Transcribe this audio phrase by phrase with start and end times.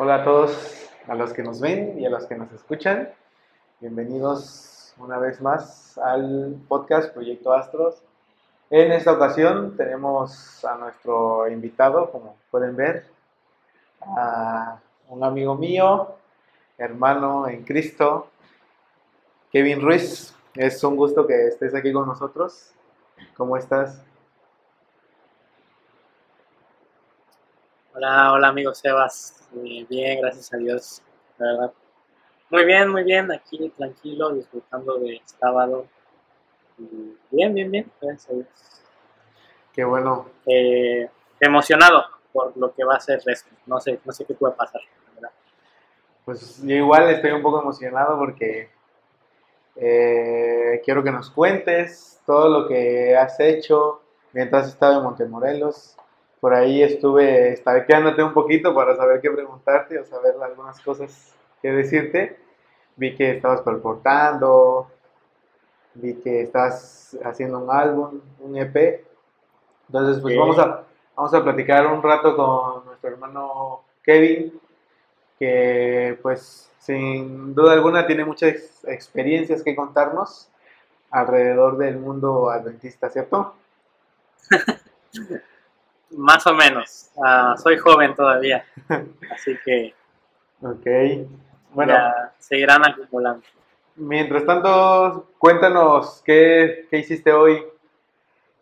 [0.00, 3.08] Hola a todos, a los que nos ven y a los que nos escuchan.
[3.80, 8.00] Bienvenidos una vez más al podcast Proyecto Astros.
[8.70, 13.06] En esta ocasión tenemos a nuestro invitado, como pueden ver,
[14.00, 16.14] a un amigo mío,
[16.78, 18.28] hermano en Cristo,
[19.50, 20.32] Kevin Ruiz.
[20.54, 22.72] Es un gusto que estés aquí con nosotros.
[23.36, 24.00] ¿Cómo estás?
[27.98, 29.48] Hola, hola amigo Sebas.
[29.50, 31.02] Muy bien, gracias a Dios.
[31.36, 31.72] La verdad.
[32.48, 33.32] Muy bien, muy bien.
[33.32, 35.84] Aquí tranquilo, disfrutando de sábado.
[37.32, 37.90] Bien, bien, bien.
[38.00, 38.46] Gracias a Dios.
[39.72, 40.28] Qué bueno.
[40.46, 43.50] Eh, emocionado por lo que va a ser esto.
[43.66, 44.80] No sé, no sé qué puede pasar.
[45.16, 45.32] verdad.
[46.24, 48.70] Pues yo igual estoy un poco emocionado porque
[49.74, 55.96] eh, quiero que nos cuentes todo lo que has hecho mientras has estado en Montemorelos.
[56.40, 61.72] Por ahí estuve stalkeándote un poquito para saber qué preguntarte o saber algunas cosas que
[61.72, 62.38] decirte.
[62.96, 64.88] Vi que estabas colportando,
[65.94, 69.04] vi que estás haciendo un álbum, un EP.
[69.88, 70.40] Entonces, pues Ok.
[70.40, 70.84] vamos, a,
[71.16, 74.60] vamos a platicar un rato con nuestro hermano Kevin,
[75.38, 80.48] que pues sin duda alguna tiene muchas experiencias que contarnos
[81.10, 83.54] alrededor del mundo adventista, ¿cierto?
[86.10, 87.10] Más o menos.
[87.24, 88.64] Ah, soy joven todavía.
[89.30, 89.94] Así que
[90.62, 90.86] Ok.
[91.72, 93.42] Bueno, ya seguirán acumulando.
[93.96, 97.64] mientras tanto, cuéntanos qué, qué hiciste hoy,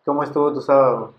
[0.05, 1.13] cómo estuvo tu sábado.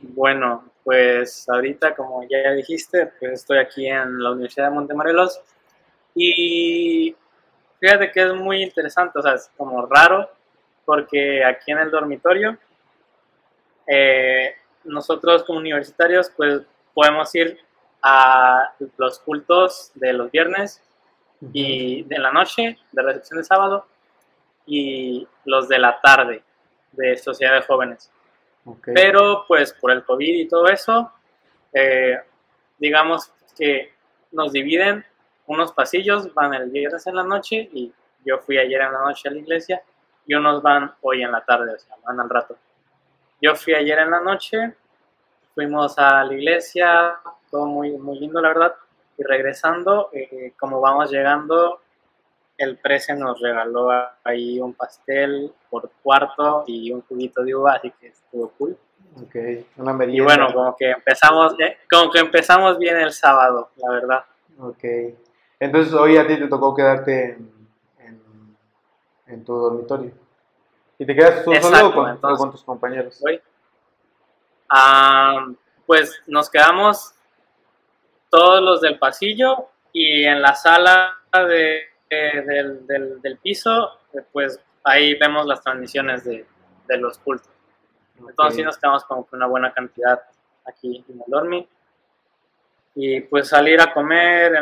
[0.00, 5.40] Bueno, pues ahorita, como ya dijiste, pues estoy aquí en la Universidad de Montemorelos
[6.14, 7.16] y
[7.80, 10.28] fíjate que es muy interesante, o sea, es como raro,
[10.84, 12.58] porque aquí en el dormitorio,
[13.86, 14.54] eh,
[14.84, 16.62] nosotros como universitarios, pues
[16.94, 17.58] podemos ir
[18.02, 20.82] a los cultos de los viernes
[21.52, 23.86] y de la noche, de recepción de sábado,
[24.66, 26.42] y los de la tarde,
[26.92, 28.10] de sociedad de jóvenes.
[28.84, 31.10] Pero pues por el COVID y todo eso,
[31.72, 32.20] eh,
[32.78, 33.92] digamos que
[34.30, 35.04] nos dividen
[35.46, 37.92] unos pasillos, van el viernes en la noche y
[38.24, 39.82] yo fui ayer en la noche a la iglesia
[40.26, 42.56] y unos van hoy en la tarde, o sea, van al rato.
[43.40, 44.74] Yo fui ayer en la noche,
[45.54, 47.16] fuimos a la iglesia,
[47.50, 48.74] todo muy, muy lindo la verdad,
[49.16, 51.80] y regresando, eh, como vamos llegando,
[52.56, 53.88] el prece nos regaló
[54.24, 58.76] ahí un pastel por cuarto y un juguito de uva, así que estuvo cool.
[59.22, 59.34] Ok,
[59.76, 60.24] una Y merienda.
[60.24, 64.24] bueno, como que empezamos, eh, como que empezamos bien el sábado, la verdad.
[64.60, 64.84] Ok.
[65.60, 67.68] Entonces hoy a ti te tocó quedarte en,
[68.00, 68.56] en,
[69.26, 70.12] en tu dormitorio.
[70.98, 73.22] ¿Y te quedas tú Exacto, solo o con, entonces- con tus compañeros?
[74.70, 75.46] Ah,
[75.86, 77.14] pues nos quedamos
[78.30, 84.22] todos los del pasillo y en la sala de, de- del, del- del piso, eh,
[84.32, 86.46] pues ahí vemos las transmisiones de,
[86.86, 87.48] de los cultos.
[88.18, 90.20] Entonces sí nos quedamos como que una buena cantidad
[90.66, 91.66] aquí en el dormi.
[92.96, 94.52] Y pues salir a comer,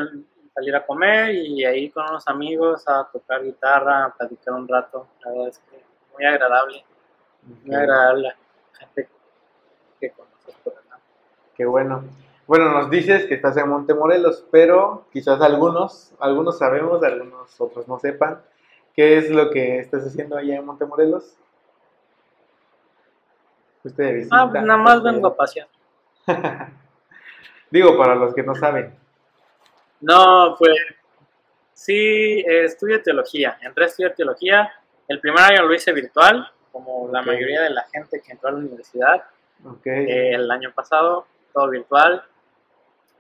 [0.55, 5.09] salir a comer y ahí con unos amigos a tocar guitarra, a platicar un rato.
[5.25, 5.86] La verdad es que
[6.17, 6.85] muy agradable,
[7.65, 9.09] muy agradable la gente
[10.01, 10.99] que conoces por acá.
[11.55, 12.05] Qué bueno.
[12.47, 17.99] Bueno, nos dices que estás en Montemorelos, pero quizás algunos, algunos sabemos, algunos otros no
[17.99, 18.41] sepan.
[18.95, 21.37] ¿Qué es lo que estás haciendo allá en Montemorelos?
[23.95, 24.29] Visita.
[24.33, 25.69] Ah, pues nada más vengo a pasear.
[27.71, 28.95] Digo, para los que no saben.
[30.01, 30.77] No, pues
[31.73, 33.59] sí, eh, estudio teología.
[33.61, 34.73] Entré a estudiar teología.
[35.09, 38.53] El primer año lo hice virtual, como la mayoría de la gente que entró a
[38.53, 39.25] la universidad.
[39.65, 39.87] Ok.
[39.87, 42.23] eh, el año pasado, todo virtual.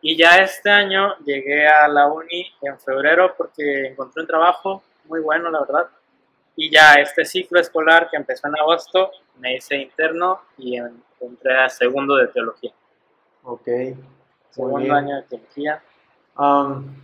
[0.03, 5.21] Y ya este año llegué a la uni en febrero porque encontré un trabajo muy
[5.21, 5.89] bueno, la verdad.
[6.55, 11.59] Y ya este ciclo escolar que empezó en agosto, me hice interno y en- entré
[11.59, 12.73] a segundo de teología.
[13.45, 13.69] ok.
[14.51, 15.83] Segundo año de teología.
[16.39, 16.95] Um,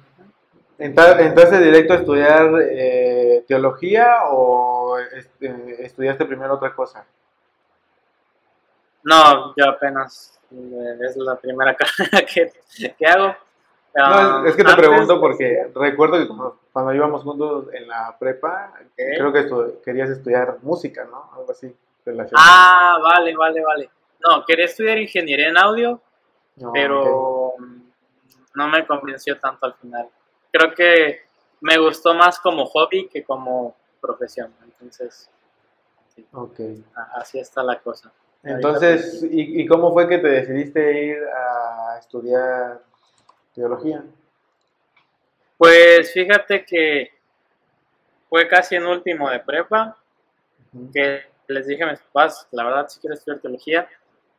[0.79, 7.05] ¿Entraste directo a estudiar eh, teología o este, estudiaste primero otra cosa?
[9.05, 12.53] No, yo apenas eh, es la primera carrera que,
[12.99, 13.29] que hago.
[13.95, 16.27] No, Ah, es, es que te antes- pregunto porque recuerdo que
[16.73, 21.31] cuando, íbamos juntos en la prepa, creo que estu- querías estudiar música, ¿no?
[21.37, 21.75] Algo así.
[22.35, 23.91] Ah, vale, vale, vale.
[24.27, 26.01] No, quería estudiar ingeniería en audio,
[26.57, 26.75] No, ok.
[26.75, 27.55] pero
[28.55, 30.09] no me convenció tanto al final.
[30.53, 31.23] Creo que
[31.61, 34.53] me gustó más como hobby que como profesión.
[34.65, 35.29] Entonces,
[36.15, 36.61] sí, Ok.
[36.95, 38.13] a- así está la cosa.
[38.45, 42.81] Entonces, ¿y, y cómo fue que te decidiste ir a estudiar
[43.55, 44.05] teología?
[45.57, 47.11] Pues fíjate que
[48.29, 49.97] fue casi en último de prepa,
[50.93, 53.89] que les dije a mis papás, la verdad sí quiero estudiar teología,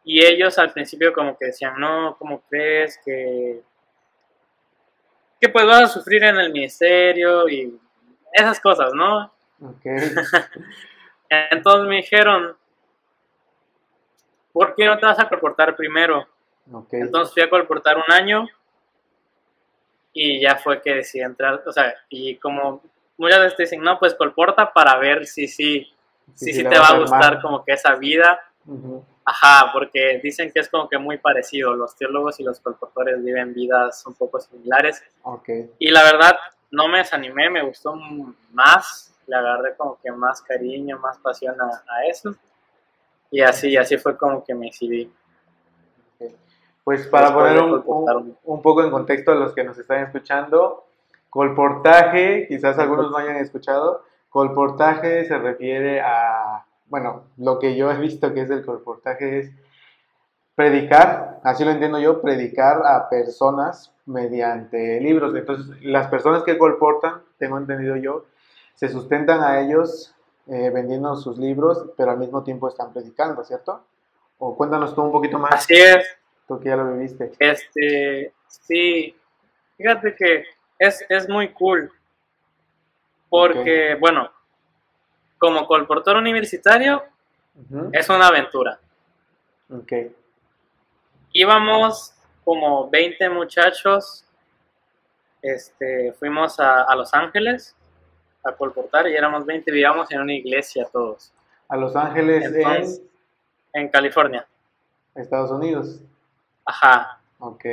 [0.04, 3.62] y ellos al principio como que decían, no, ¿cómo crees que,
[5.44, 7.78] que pues vas a sufrir en el ministerio y
[8.32, 9.30] esas cosas, ¿no?
[11.30, 12.56] Entonces me dijeron,
[14.54, 16.26] ¿por qué no te vas a comportar primero?
[16.72, 16.94] ok.
[16.94, 18.48] Entonces fui a colportar un año
[20.14, 22.82] y ya fue que decidí entrar, o sea, y como
[23.18, 25.94] muchas veces te dicen, no, pues colporta para ver si sí,
[26.36, 29.04] si, sí le te vas va a gustar como que esa vida, Ujú.
[29.26, 33.54] Ajá, porque dicen que es como que muy parecido, los teólogos y los colportores viven
[33.54, 35.02] vidas un poco similares,
[35.80, 36.36] y la verdad
[36.72, 37.96] no me desanimé, me gustó
[38.52, 42.36] más, le agarré como que más cariño, más pasión a, a eso,
[43.32, 45.12] y así, así fue como que me decidí.
[46.84, 50.04] Pues para Después poner un, un- un poco en contexto a los que nos están
[50.04, 50.86] escuchando,
[51.30, 57.98] colportaje, quizás algunos no hayan escuchado, colportaje se refiere a, bueno, lo que yo he
[57.98, 59.52] visto que es el colportaje es
[60.56, 65.36] predicar, así lo entiendo yo, predicar a personas mediante libros.
[65.36, 68.26] Entonces, las personas que colportan, tengo entendido yo,
[68.76, 70.14] se sustentan a ellos
[70.48, 73.84] eh, vendiendo sus libros, pero al mismo tiempo están predicando, ¿cierto?
[74.38, 76.06] O cuéntanos tú un poquito más, Así es,
[76.48, 77.32] tú que ya lo viviste.
[77.40, 79.16] Este, sí,
[79.78, 80.46] fíjate que
[80.78, 81.92] es, es muy cool.
[83.30, 84.30] Porque, bueno,
[85.44, 87.04] como colportor universitario
[87.92, 88.80] es una aventura.
[89.70, 89.92] Ok,
[91.34, 92.14] Íbamos
[92.46, 94.24] como 20 muchachos,
[95.42, 97.76] este, fuimos a, a Los Ángeles
[98.46, 101.34] a colportar y éramos 20, vivíamos en una iglesia todos,
[101.68, 103.02] a Los Ángeles Entonces-
[103.74, 104.48] en California.
[105.16, 106.00] en Estados Unidos.
[106.66, 107.66] Ajá, Ok.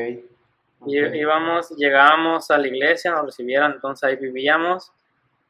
[0.86, 1.14] Y ok.
[1.14, 4.90] íbamos, llegábamos a la iglesia, nos recibieron, entonces ahí vivíamos.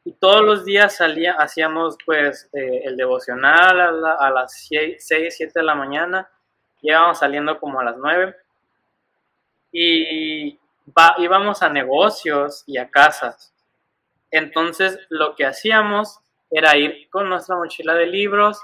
[0.03, 4.97] Y todos los días salía, hacíamos pues eh, el devocional a, la- a las 6,
[5.35, 6.27] 7 de la mañana.
[6.81, 8.35] Íbamos saliendo como a las 9.
[9.71, 10.57] Y
[10.97, 13.53] va- íbamos a negocios y a casas.
[14.31, 16.19] Entonces lo que hacíamos
[16.49, 18.61] era ir con nuestra mochila de libros,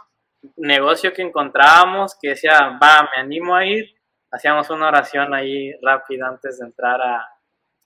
[0.56, 3.96] negocio que encontrábamos, que decía, va, me animo a ir,
[4.32, 7.30] hacíamos una oración ahí rápida antes de entrar a-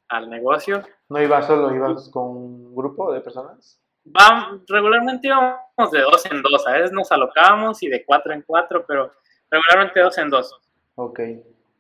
[0.09, 0.83] al negocio.
[1.11, 3.77] ¿No ibas solo, ibas con un grupo de personas?
[4.07, 8.41] Va, regularmente íbamos de dos en dos, a veces nos alocábamos y de cuatro en
[8.43, 9.11] cuatro, pero
[9.49, 10.57] regularmente dos en dos.
[10.95, 11.19] Ok.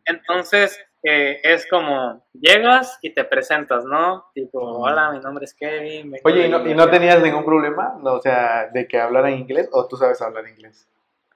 [0.05, 4.25] Entonces eh, es como llegas y te presentas, ¿no?
[4.35, 6.13] Tipo, hola, mi nombre es Kevin.
[6.25, 6.91] Oye, ¿y no, y no iglesia".
[6.91, 7.95] tenías ningún problema?
[8.01, 10.87] No, O sea, de que hablaran inglés o tú sabes hablar inglés?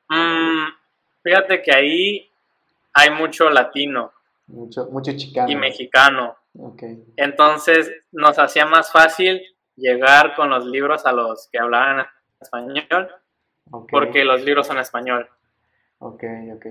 [0.10, 0.66] Mm,
[1.24, 2.30] fíjate que ahí
[2.94, 4.12] hay mucho latino
[4.48, 5.50] Mucho, mucho chicano.
[5.50, 6.36] y mexicano.
[6.58, 6.84] Ok.
[7.18, 9.42] Entonces nos hacía más fácil
[9.76, 12.06] llegar con los libros a los que hablaban
[12.40, 13.10] español,
[13.72, 13.90] ok.
[13.92, 15.30] porque los libros son español.
[16.00, 16.24] Ok,
[16.56, 16.66] ok.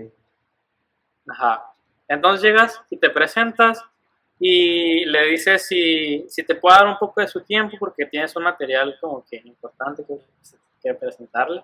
[1.29, 1.71] Ajá.
[2.09, 3.83] Entonces llegas y te presentas
[4.39, 8.35] y le dices si, si te puede dar un poco de su tiempo porque tienes
[8.37, 10.19] un material como que importante que,
[10.83, 11.63] que presentarle.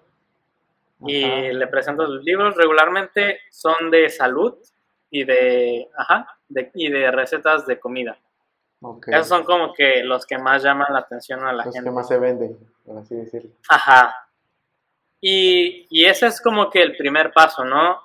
[1.07, 2.55] Y le presentas los libros.
[2.57, 4.59] Regularmente son de salud
[5.11, 8.17] y de, ajá, de- y de recetas de comida.
[8.83, 9.09] Ok.
[9.09, 11.89] Esos son como que los que más llaman la atención a la Los gente.
[11.91, 13.51] que más se venden, por así decirlo.
[13.69, 14.15] Ajá.
[15.21, 18.01] Y, y ese es como que el primer paso, ¿no?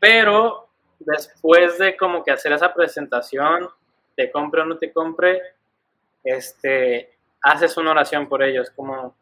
[0.00, 0.68] Pero
[0.98, 3.68] después de como que hacer esa presentación,
[4.16, 5.40] te compre o no te compre,
[6.24, 9.14] este, haces una oración por ellos, como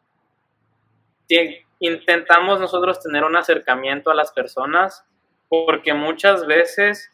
[1.79, 5.03] intentamos nosotros tener un acercamiento a las personas,
[5.49, 7.11] porque muchas veces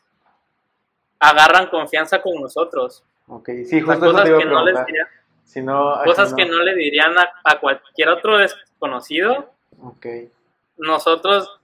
[1.19, 3.03] agarran confianza con nosotros.
[3.27, 5.07] Ok, sí, justo eso cosas te iba a que no les dirían,
[5.43, 9.51] Si no, cosas que no le dirían a, a cualquier otro desconocido,
[9.83, 10.05] Ok,
[10.77, 11.59] nosotros,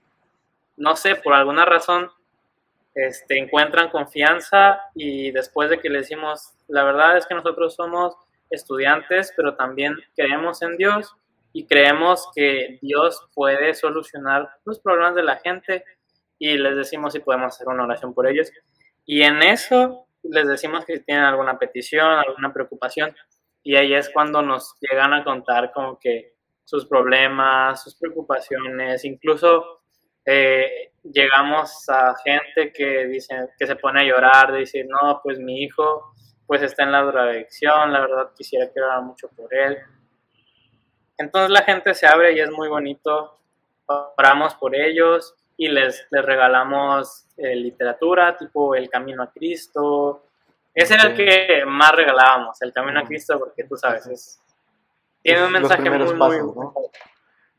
[0.76, 2.10] no sé, por alguna razón,
[2.94, 8.16] este, encuentran confianza y después de que le decimos, la verdad es que nosotros somos
[8.50, 11.14] estudiantes, pero también creemos en Dios
[11.52, 15.84] y creemos que Dios puede solucionar los problemas de la gente
[16.38, 18.50] y les decimos si podemos hacer una oración por ellos.
[19.04, 23.14] Y en eso les decimos que tienen alguna petición, alguna preocupación,
[23.62, 29.82] y ahí es cuando nos llegan a contar como que sus problemas, sus preocupaciones, incluso
[30.24, 35.38] eh, llegamos a gente que dice que se pone a llorar, de decir, no, pues
[35.38, 36.12] mi hijo
[36.46, 39.76] pues está en la drogadicción, la verdad quisiera que orara mucho por él.
[41.18, 43.38] Entonces la gente se abre y es muy bonito,
[43.86, 50.22] oramos por ellos y les, les regalamos eh, literatura tipo El Camino a Cristo,
[50.72, 54.40] Ese era el que más regalábamos, el Camino a Cristo, porque tú sabes, es,
[55.20, 56.18] tiene un mensaje muy, primeros muy...
[56.20, 56.74] pasos, ¿no?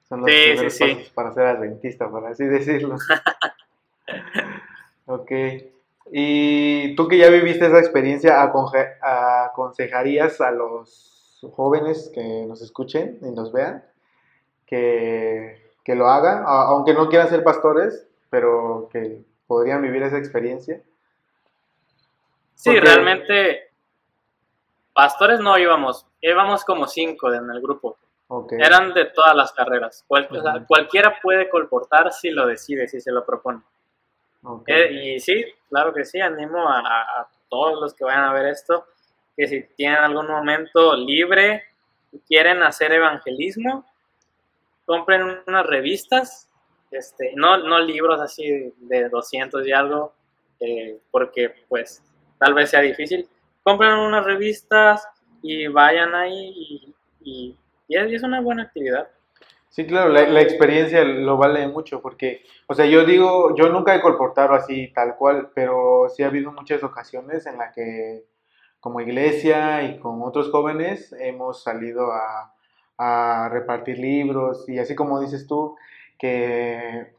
[0.08, 0.96] Son los Sí, sí, primeros sí.
[0.96, 2.96] pasos para ser adventista, por así decirlo.
[5.06, 5.32] ok.
[6.12, 13.32] Y tú que ya viviste esa experiencia, ¿aconsejarías a los jóvenes que nos escuchen y
[13.32, 13.84] nos vean
[14.66, 20.80] que, que lo hagan, aunque no quieran ser pastores, pero que podrían vivir esa experiencia?
[22.54, 23.72] Sí, Porque- realmente,
[24.94, 27.98] pastores no íbamos, íbamos como cinco en el grupo.
[28.52, 30.06] Eran de todas las carreras.
[30.08, 30.66] Cual- o sea, Ujú.
[30.68, 33.62] cualquiera puede colportar si lo decide, si se lo propone.
[34.68, 38.34] Eh, y sí, claro que sí, animo a, a- a todos los que vayan a
[38.34, 38.86] ver esto,
[39.36, 41.64] que si tienen algún momento libre
[42.12, 43.86] y quieren hacer evangelismo,
[44.90, 46.50] compren unas revistas,
[46.90, 50.14] este, no, no libros así de 200 y algo,
[50.60, 52.02] eh, porque pues
[52.40, 53.30] tal vez sea difícil.
[53.62, 55.08] Compren unas revistas
[55.44, 57.56] y vayan ahí y, y-
[57.88, 59.08] es, una buena actividad.
[59.70, 63.94] Sí, claro, la, la experiencia lo vale mucho porque, o sea, yo digo, yo nunca
[63.94, 68.26] he colportado así tal cual, pero sí ha habido muchas ocasiones en las que
[68.80, 72.56] como iglesia y con otros jóvenes hemos salido a,
[73.00, 75.78] a repartir libros y así como dices tú,
[76.20, 77.14] que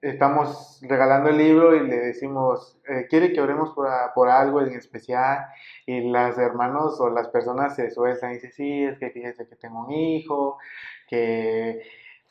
[0.00, 4.74] estamos regalando el libro y le decimos, eh, ¿quiere que oremos por, por algo en
[4.74, 5.46] especial?
[5.86, 9.56] Y las hermanos o las personas se sueltan y dicen, sí, es que fíjese que
[9.56, 10.58] tengo un hijo,
[11.08, 11.82] que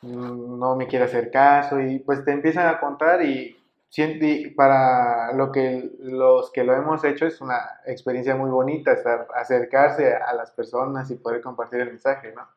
[0.04, 3.58] no me quiere hacer caso y pues te empiezan a contar y,
[3.96, 9.28] y para lo que los que lo hemos hecho es una experiencia muy bonita, estar,
[9.36, 12.57] acercarse a las personas y poder compartir el mensaje, ¿no?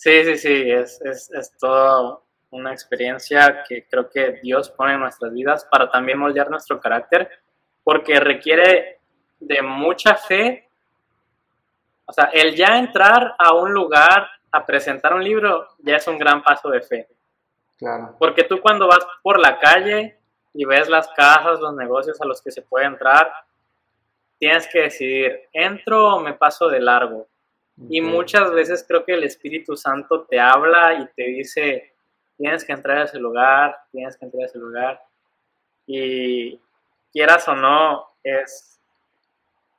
[0.00, 5.00] Sí, sí, sí, es, es, es toda una experiencia que creo que Dios pone en
[5.00, 7.28] nuestras vidas para también moldear nuestro carácter,
[7.84, 8.98] porque requiere
[9.40, 10.70] de mucha fe.
[12.06, 16.16] O sea, el ya entrar a un lugar a presentar un libro ya es un
[16.16, 17.06] gran paso de fe.
[17.76, 20.18] Claro, Porque tú cuando vas por la calle
[20.54, 23.30] y ves las casas, los negocios a los que se puede entrar,
[24.38, 27.28] tienes que decidir, ¿entro o me paso de largo?
[27.88, 31.94] Y muchas veces creo que el Espíritu Santo te habla y te dice,
[32.36, 35.02] tienes que entrar a ese lugar, tienes que entrar a ese lugar.
[35.86, 36.60] Y
[37.12, 38.78] quieras o no, es,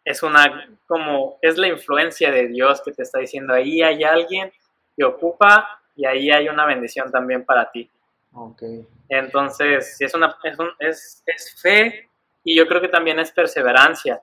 [0.03, 4.51] es una, como, es la influencia de Dios que te está diciendo, ahí hay alguien
[4.97, 7.89] que ocupa y ahí hay una bendición también para ti.
[8.33, 8.63] Ok,
[9.09, 12.09] Entonces, es, una, es, un- es, es fe
[12.43, 14.21] y yo creo que también es perseverancia,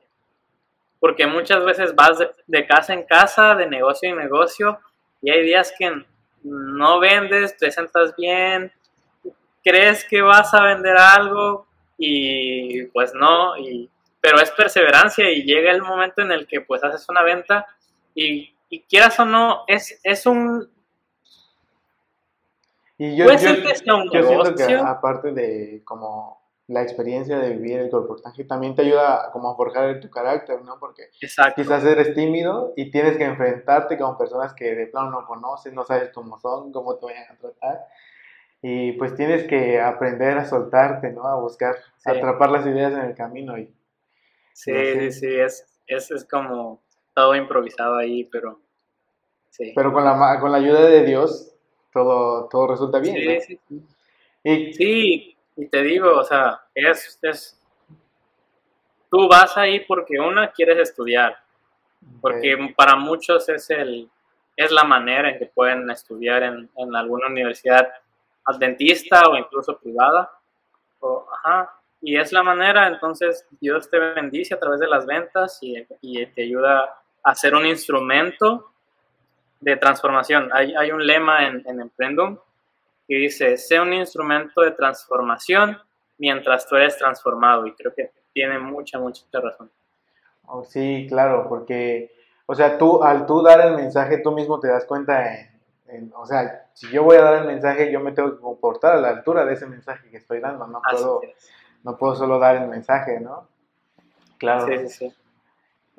[1.01, 4.79] porque muchas veces vas de, de casa en casa, de negocio en negocio,
[5.23, 6.05] y hay días que
[6.43, 8.73] no vendes, te sentas bien,
[9.65, 11.67] crees que vas a vender algo
[11.99, 13.91] y pues no, y,
[14.21, 17.67] pero es perseverancia y llega el momento en el que pues haces una venta
[18.15, 20.69] y, y quieras o no, es, es un...
[23.01, 23.49] Y yo, yo-
[24.13, 26.38] yo siento que aparte de como
[26.69, 30.79] la experiencia de vivir el colportaje, también te ayuda como a forjar tu carácter, ¿no?
[30.79, 31.55] Porque Exacto.
[31.63, 35.85] quizás eres tímido y tienes que enfrentarte con personas que de plano no conoces, no
[35.85, 37.87] sabes cómo son, cómo te vayan a tratar.
[38.61, 41.27] Y pues tienes que aprender a soltarte, ¿no?
[41.27, 42.11] A buscar, Sí.
[42.11, 43.57] atrapar las ideas en el camino.
[43.59, 43.73] Y,
[44.53, 46.83] Sí, sí, sí, es, es, es como
[47.15, 48.61] todo improvisado ahí, pero
[49.51, 49.73] sí.
[49.75, 51.55] pero con la, con la ayuda de Dios,
[51.93, 53.41] todo, todo resulta bien, Sí, ¿no?
[53.41, 53.83] sí, sí.
[54.43, 57.61] Y, Sí, y te digo, o sea, es, es,
[59.11, 61.37] tú vas ahí porque una quieres estudiar,
[62.21, 64.09] porque para muchos es el,
[64.57, 67.89] es la manera en que pueden estudiar en, en alguna universidad
[68.45, 70.31] adventista o incluso privada,
[71.01, 75.59] o, ajá, y es la manera, entonces Dios te bendice a través de las ventas
[75.61, 78.71] y, y te ayuda a ser un instrumento
[79.59, 80.51] de transformación.
[80.53, 82.39] Hay, hay un lema en, en Emprendum
[83.09, 85.79] que dice, sé un instrumento de transformación
[86.19, 87.67] mientras tú eres transformado.
[87.67, 89.71] Y creo que tiene mucha, mucha razón.
[90.47, 92.13] Oh, sí, claro, porque,
[92.47, 95.51] o sea, tú, al tú dar el mensaje, tú mismo te das cuenta en,
[95.89, 98.93] en- o sea, si yo voy a dar el mensaje, yo me tengo que comportar
[98.97, 101.51] a la altura de ese mensaje que estoy dando, no Así puedo, es.
[101.83, 103.49] no puedo solo dar el mensaje, ¿no?
[104.39, 104.67] Claro.
[104.67, 105.15] Sí, sí, sí.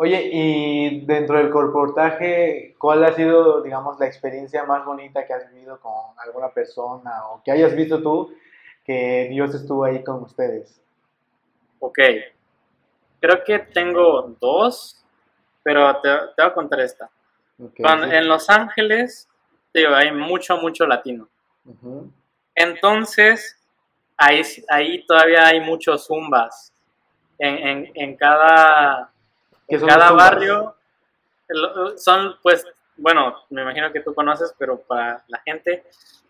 [0.02, 5.52] Oye, y dentro del corportaje, ¿cuál ha sido, digamos, la experiencia más bonita que has
[5.52, 8.34] vivido con alguna persona o que hayas visto tú
[8.86, 10.82] que Dios estuvo ahí con ustedes?
[11.80, 12.00] Ok.
[13.20, 15.04] Creo que tengo dos,
[15.64, 17.10] pero te, te voy a contar esta.
[17.62, 18.16] Ok, Cuando- sí.
[18.16, 19.28] en Los Ángeles,
[19.74, 21.28] digo, hay mucho, mucho latino.
[22.56, 23.58] Entonces,
[24.18, 26.72] ahí, ahí todavía hay muchos zumbas.
[27.42, 29.12] en, en, cada,
[29.70, 30.76] en cada barrio
[31.98, 32.66] son pues,
[32.98, 35.84] bueno, me imagino que tú conoces, pero para la gente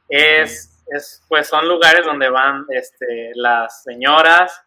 [0.08, 4.62] es, es pues son lugares donde van este, las señoras,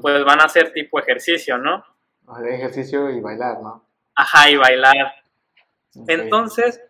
[0.00, 1.84] pues van a hacer tipo ejercicio, ¿no?
[2.44, 3.84] Ejercicio y bailar, ¿no?
[4.14, 5.14] Ajá, y bailar.
[6.08, 6.80] Entonces,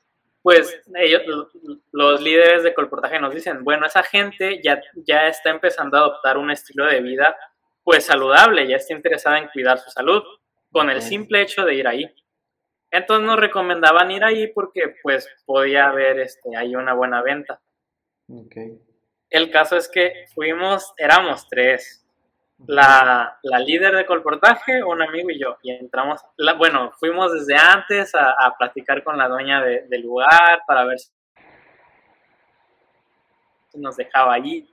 [0.42, 1.22] pues ellos,
[1.92, 6.38] los líderes de colportaje nos dicen, bueno, esa gente ya, ya está empezando a adoptar
[6.38, 7.36] un estilo de vida
[7.82, 10.22] pues saludable, ya está interesada en cuidar su salud
[10.76, 12.04] con el simple hecho de ir ahí.
[12.90, 17.62] Entonces nos recomendaban ir ahí porque pues podía haber este, ahí una buena venta.
[19.30, 22.06] El caso es que fuimos, éramos tres,
[22.66, 25.56] la, líder de colportaje, un amigo y yo.
[25.62, 26.20] Y entramos,
[26.58, 31.08] bueno, fuimos desde antes a, platicar con la dueña del lugar para ver si
[33.76, 34.70] nos dejaba allí.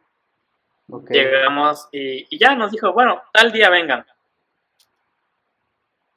[1.09, 4.05] Llegamos y, y, ya nos dijo, bueno, tal día vengan.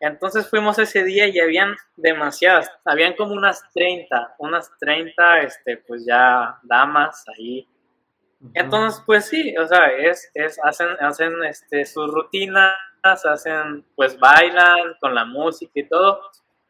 [0.01, 6.05] Entonces fuimos ese día y habían demasiadas, habían como unas 30, unas 30, este, pues
[6.07, 7.67] ya damas ahí
[8.55, 14.95] entonces, pues sí, o sea, es, es hacen, hacen este, sus rutinas, hacen, pues bailan
[15.01, 16.21] con la música y todo.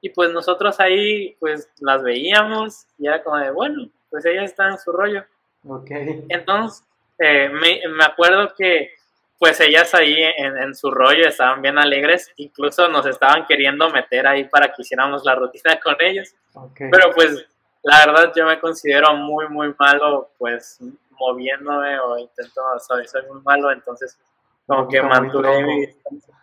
[0.00, 4.72] Y pues nosotros ahí, pues las veíamos y era como de, bueno, pues ellas están
[4.72, 5.24] en su rollo.
[5.64, 6.24] Okay.
[6.28, 6.86] Entonces,
[7.18, 8.90] eh, me, me, acuerdo que
[9.38, 14.26] pues ellas ahí en, en, su rollo estaban bien alegres, incluso nos estaban queriendo meter
[14.26, 16.34] ahí para que hiciéramos la rutina con ellos.
[16.54, 16.88] Okay.
[16.90, 17.46] Pero pues
[17.82, 20.78] la verdad yo me considero muy, muy malo, pues
[21.10, 24.18] moviéndome o intento, soy, soy muy malo, entonces
[24.66, 26.34] como que mantuve mi distancia.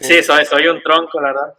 [0.00, 1.54] Sí, soy, soy un tronco, la verdad.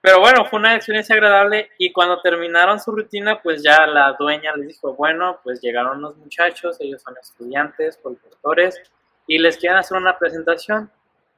[0.00, 4.54] Pero bueno, fue una experiencia agradable y cuando terminaron su rutina, pues ya la dueña
[4.54, 8.80] les dijo, bueno, pues llegaron los muchachos, ellos son estudiantes, productores,
[9.26, 10.90] y les quieren hacer una presentación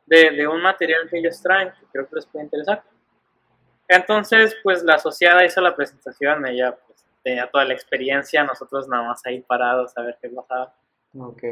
[0.06, 2.82] de, de, un material que ellos traen, que creo que les puede interesar.
[3.88, 6.76] Entonces, pues la asociada hizo la presentación, ella
[7.22, 10.74] tenía toda la experiencia, nosotros nada más ahí parados a ver qué pasaba.
[11.18, 11.42] Ok.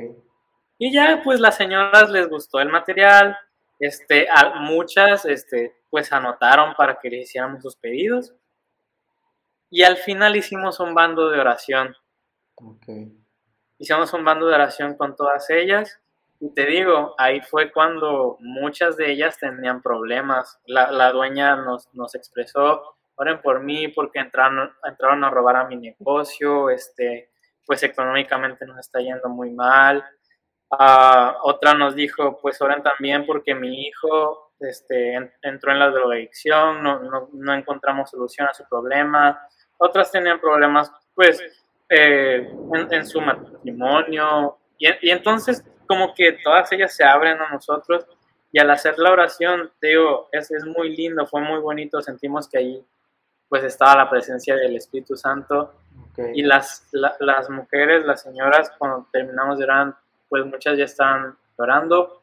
[0.78, 3.36] Y ya, pues las señoras les gustó el material,
[3.78, 8.34] este, a muchas, este, pues anotaron para que les hiciéramos sus pedidos.
[9.70, 11.96] Y al final hicimos un bando de oración.
[12.54, 13.12] Okay.
[13.78, 16.00] Hicimos un bando de oración con todas ellas.
[16.40, 20.60] Y te digo, ahí fue cuando muchas de ellas tenían problemas.
[20.66, 25.66] La, la dueña nos, nos expresó oren por mí porque entraron, entraron a robar a
[25.66, 27.30] mi negocio, este,
[27.66, 30.04] pues económicamente nos está yendo muy mal.
[30.70, 36.82] Uh, otra nos dijo, pues oren también porque mi hijo este, entró en la drogadicción,
[36.82, 39.46] no, no, no, encontramos solución a su problema.
[39.78, 41.42] Otras tenían problemas, pues,
[41.88, 42.50] eh,
[42.90, 44.58] en, su matrimonio.
[44.78, 48.06] Y, entonces, como que todas ellas se abren a nosotros.
[48.52, 52.00] Y al hacer la oración, te digo, es, es muy lindo, fue muy bonito.
[52.00, 52.84] Sentimos que ahí
[53.48, 55.74] pues estaba la presencia del Espíritu Santo.
[56.32, 59.94] Y las, las mujeres, las señoras, cuando terminamos de orar,
[60.28, 62.22] pues muchas ya estaban llorando.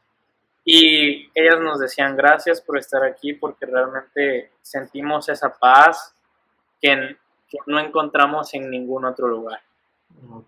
[0.63, 6.13] Y ellas nos decían gracias por estar aquí porque realmente sentimos esa paz
[6.81, 7.17] que,
[7.65, 9.61] no encontramos en ningún otro lugar.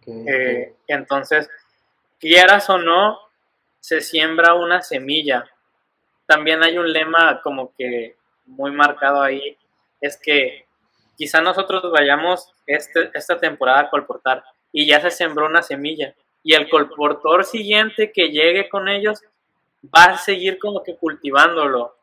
[0.05, 1.49] Eh, entonces,
[2.23, 3.19] quieras o no,
[3.81, 5.43] se siembra una semilla.
[6.25, 9.57] También hay un lema como que muy marcado ahí,
[9.99, 10.65] es que
[11.17, 16.53] quizá nosotros vayamos este, esta temporada a colportar y ya se sembró una semilla y
[16.53, 19.21] el colportor siguiente que llegue con ellos
[19.83, 21.97] va a seguir como que cultivándolo.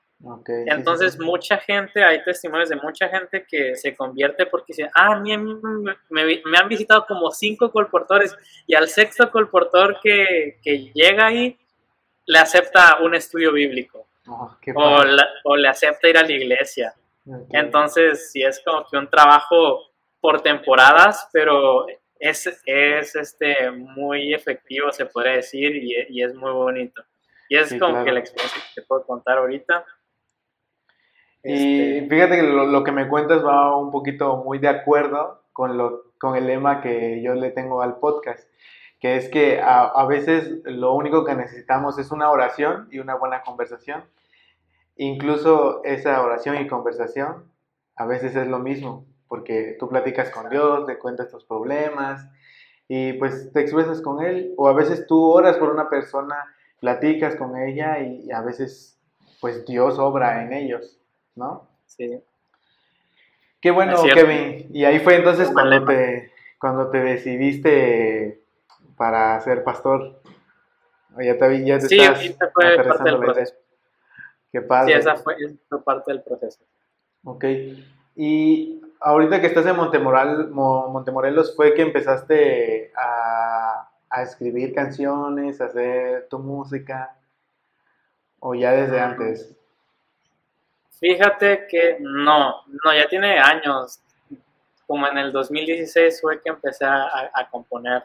[0.66, 5.20] Entonces mucha gente, hay testimonios de mucha gente que se convierte porque dice, ah, a
[5.20, 5.34] mí,
[6.10, 11.58] me, han visitado como cinco colportores y al sexto colportor que, que llega ahí
[12.26, 15.04] le acepta un estudio bíblico oh, o,
[15.44, 16.94] o, le acepta ir a la iglesia
[17.52, 21.86] entonces, sí es como que un trabajo por temporadas, pero
[22.18, 27.02] es, es este, muy efectivo, se puede decir, y, y es muy bonito.
[27.48, 29.84] Y es como que la experiencia que te puedo contar ahorita.
[31.42, 35.42] Y este, fíjate que lo, lo, que me cuentas va un poquito muy de acuerdo
[35.52, 38.48] con, lo, con el lema que yo le tengo al podcast,
[39.00, 43.14] que es que a, a veces lo único que necesitamos es una oración y una
[43.14, 44.04] buena conversación.
[44.96, 47.50] Incluso esa oración y conversación
[47.96, 52.26] a veces es lo mismo, porque tú platicas con Dios, le cuentas tus problemas
[52.88, 56.34] y pues te expresas con Él, o a veces tú oras por una persona,
[56.80, 58.98] platicas con ella y, a veces
[59.40, 60.99] pues Dios obra en ellos,
[61.34, 61.68] ¿no?
[61.86, 62.20] Sí.
[63.60, 64.68] Qué bueno, Kevin.
[64.72, 68.42] Y ahí fue entonces cuando te, cuando te decidiste
[68.96, 70.20] para ser pastor.
[71.18, 73.54] Ya te, ya te sí, estás fue parte del proceso.
[74.52, 74.92] Qué padre.
[74.94, 76.60] Sí, esa fue, esa fue parte del proceso.
[77.24, 77.44] Ok.
[78.16, 85.60] Y ahorita que estás en Montemoral, Mo- Montemorelos, ¿fue que empezaste a, a escribir canciones,
[85.60, 87.14] a hacer tu música?
[88.38, 89.04] ¿O ya desde Mm.
[89.04, 89.56] antes?
[91.00, 94.00] Fíjate que no, no, ya tiene años.
[94.86, 98.02] Como en el 2016 fue que empecé a, a- componer,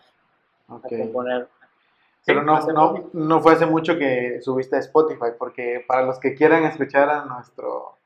[0.69, 0.86] Ok.
[0.86, 1.47] a componer.
[2.25, 6.19] Pero Sí, no, no, no fue hace mucho que subiste a Spotify, porque para los
[6.19, 7.97] que quieran escuchar a nuestro,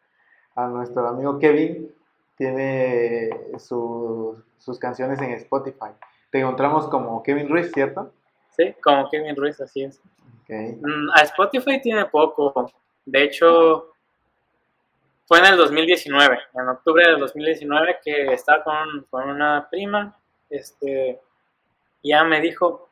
[0.56, 1.94] a nuestro amigo Kevin,
[2.38, 5.92] tiene su- sus canciones en Spotify.
[6.32, 8.12] Te encontramos como Kevin Ruiz, ¿cierto?
[8.56, 10.00] Sí, como Kevin Ruiz, así es.
[10.44, 10.50] Ok.
[10.82, 12.72] Mm, A Spotify tiene poco.
[13.06, 13.92] De hecho,
[15.30, 20.18] fue en el 2019, en octubre del 2019, que estaba con, con una prima.
[20.50, 21.22] Este,
[22.02, 22.90] y ella me dijo,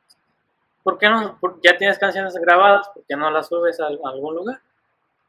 [0.84, 1.38] ¿por qué no?
[1.42, 4.60] por- ya tienes canciones grabadas, ¿por qué no las subes a, a algún lugar?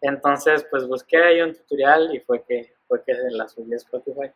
[0.03, 4.31] Entonces, pues busqué ahí un tutorial y fue que, fue que las subí a Spotify.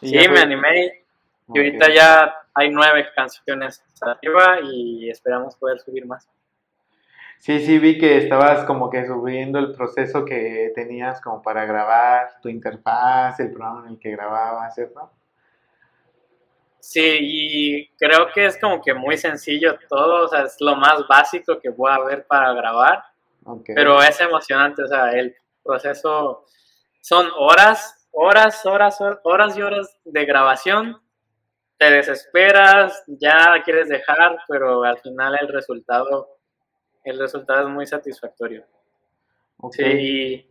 [0.00, 1.04] Y Sí, ya me animé
[1.52, 6.26] y ahorita ya hay nueve canciones arriba y esperamos poder subir más.
[7.44, 12.40] Sí, sí, vi que estabas como que subiendo el proceso que tenías como para grabar
[12.40, 15.10] tu interfaz, el programa en el que grababas, ¿cierto?
[16.80, 21.06] Sí, y creo que es como que muy sencillo todo, o sea, es lo más
[21.06, 23.04] básico que pueda haber para grabar,
[23.44, 23.72] Ok.
[23.74, 26.46] pero es emocionante, o sea, el proceso
[27.02, 30.98] son horas, horas, horas, hor- horas y horas de grabación,
[31.76, 36.33] te desesperas, ya quieres dejar, pero al final el resultado,
[37.04, 38.64] el resultado es muy satisfactorio.
[39.72, 40.50] Sí, y,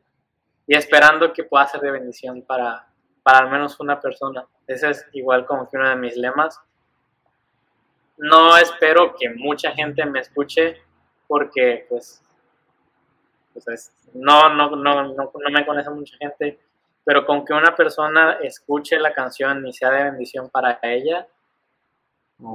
[0.68, 2.88] y esperando que pueda ser de bendición para,
[3.22, 4.46] para al menos una persona.
[4.66, 6.60] Ese es igual como que uno de mis lemas.
[8.18, 10.78] No espero que mucha gente me escuche
[11.28, 12.22] porque pues,
[13.54, 16.60] pues es- no, no, no, no, no me conoce mucha gente,
[17.04, 21.28] pero con que una persona escuche la canción y sea de bendición para ella,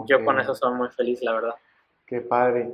[0.06, 1.54] yo con eso soy muy feliz, la verdad.
[2.06, 2.70] Qué padre.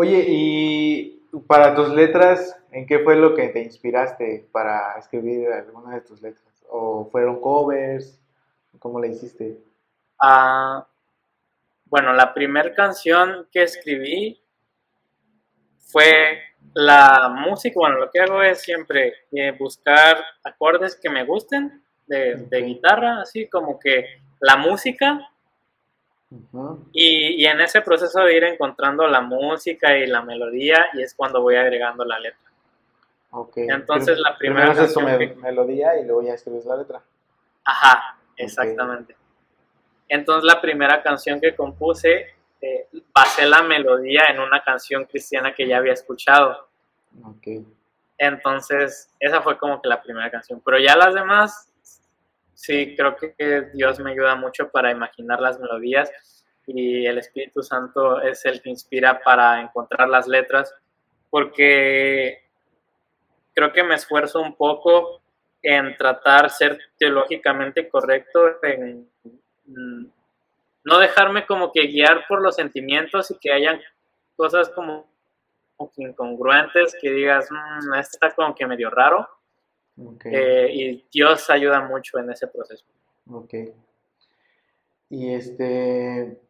[0.00, 5.96] Oye, y para tus letras, ¿en qué fue lo que te inspiraste para escribir alguna
[5.96, 6.64] de tus letras?
[6.68, 8.16] ¿O fueron covers?
[8.78, 9.58] ¿Cómo le hiciste?
[10.22, 10.86] Ah,
[11.86, 14.40] bueno, la primera canción que escribí
[15.80, 16.42] fue
[16.74, 17.74] la música.
[17.74, 23.48] Bueno, lo que hago es siempre eh, buscar acordes que me gusten de, guitarra, así
[23.48, 24.06] como que
[24.38, 25.28] la música.
[26.92, 31.14] Y, y en ese proceso de ir encontrando la música y la melodía, y es
[31.14, 32.38] cuando voy agregando la letra.
[33.68, 36.76] Entonces, la primera Primero haces tu canción me- que- melodía y luego ya escribes la
[36.76, 37.00] letra.
[37.64, 39.16] Ajá, exactamente.
[40.08, 45.66] Entonces la primera canción que compuse, eh, basé la melodía en una canción cristiana que
[45.68, 46.66] ya había escuchado.
[48.16, 50.60] Entonces esa fue como que la primera canción.
[50.64, 51.67] Pero ya las demás,
[52.58, 56.10] sí, creo que, Dios me ayuda mucho para imaginar las melodías
[56.66, 60.74] y el Espíritu Santo es el que inspira para encontrar las letras,
[61.30, 62.42] porque
[63.54, 65.22] creo que me esfuerzo un poco
[65.62, 69.08] en tratar ser teológicamente correcto, en
[69.66, 70.06] mm,
[70.84, 73.80] no dejarme como que guiar por los sentimientos y que hayan
[74.36, 75.08] cosas como,
[75.96, 79.28] incongruentes, que digas, "Mm, esto está como que medio raro,
[80.24, 82.84] Eh, y Dios ayuda mucho en ese proceso.
[83.30, 83.54] Ok.
[85.10, 86.40] Y este.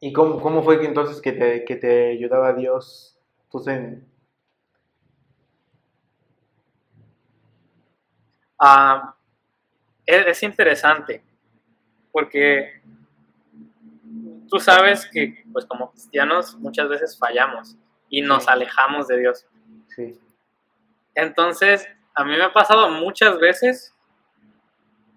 [0.00, 3.18] ¿Y cómo, cómo fue que entonces que te, que te ayudaba Dios?
[3.50, 4.06] Pues en.
[8.58, 9.14] Ah,
[10.06, 11.22] es, es interesante,
[12.12, 12.80] porque
[14.48, 17.76] tú sabes que, pues como cristianos, muchas veces fallamos
[18.08, 18.50] y nos Sí.
[18.50, 19.46] alejamos de Dios.
[19.88, 20.18] Sí.
[21.14, 23.94] Entonces, a mí me ha pasado muchas veces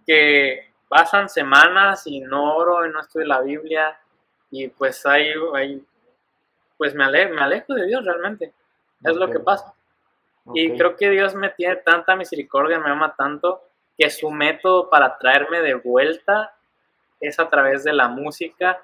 [0.06, 4.00] que pasan semanas y no oro y no estudio la Biblia
[4.52, 5.84] y pues ahí, ahí
[6.78, 8.54] pues me alejo, me alejo de Dios realmente.
[9.04, 9.74] Es lo que pasa.
[10.54, 13.64] Y creo que Dios me tiene tanta misericordia, me ama tanto,
[13.98, 16.56] que su método para traerme de vuelta
[17.20, 18.82] es a través de la música.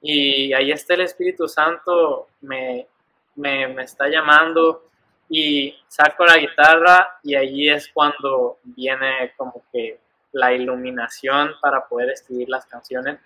[0.00, 2.88] Y ahí está el Espíritu Santo, me,
[3.36, 4.90] me, me está llamando
[5.34, 9.98] y saco la guitarra y allí es cuando viene como que
[10.30, 13.18] la iluminación para poder escribir las canciones,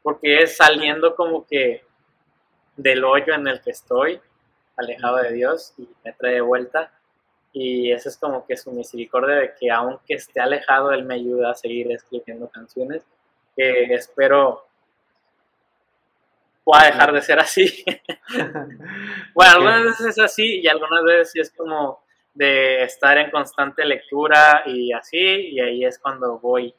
[0.00, 1.82] porque es saliendo como que
[2.76, 4.20] del hoyo en el que estoy,
[4.76, 6.92] alejado de Dios, y me trae de vuelta.
[7.52, 11.50] Y eso es como que su misericordia de que aunque esté alejado, Él me ayuda
[11.50, 13.02] a seguir escribiendo canciones,
[13.56, 14.66] que espero
[16.64, 17.84] pueda dejar de ser así.
[19.34, 23.84] bueno, algunas veces es así y algunas veces sí es como de estar en constante
[23.84, 26.74] lectura y así, y ahí es cuando voy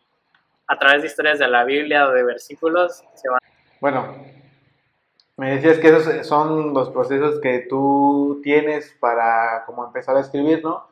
[0.67, 3.03] a través de historias de la Biblia o de versículos.
[3.13, 3.39] Se van.
[3.79, 4.15] Bueno,
[5.37, 10.63] me decías que esos son los procesos que tú tienes para como empezar a escribir,
[10.63, 10.87] ¿no?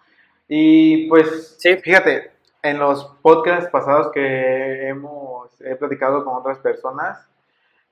[0.48, 1.78] Y pues, Sí.
[1.78, 7.26] fíjate, en los podcasts pasados que hemos he platicado con otras personas,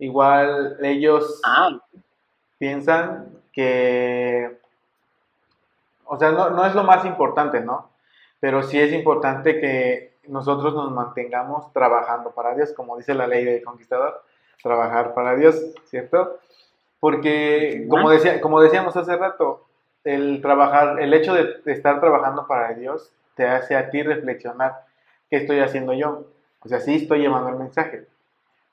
[0.02, 1.80] igual ellos Ah,
[2.58, 4.60] piensan que,
[6.06, 7.90] o sea, no, no es lo más importante, ¿no?
[8.40, 13.46] Pero sí es importante que nosotros nos mantengamos trabajando para Dios, como dice la ley
[13.46, 14.24] del conquistador,
[14.62, 16.40] trabajar para Dios, ¿cierto?
[17.00, 19.66] Porque, como, decía, como decíamos hace rato,
[20.04, 24.84] el trabajar, el hecho de, de estar trabajando para Dios te hace a ti reflexionar
[25.30, 26.26] qué estoy haciendo yo.
[26.64, 28.08] O sea, sí estoy llevando el mensaje,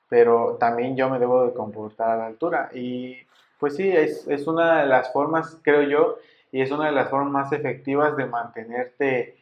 [0.09, 2.69] pero también yo me debo de comportar a la altura.
[2.73, 3.17] Y
[3.59, 6.17] pues sí, es, es una de las formas, creo yo,
[6.51, 9.37] y es una de las formas más efectivas de mantenerte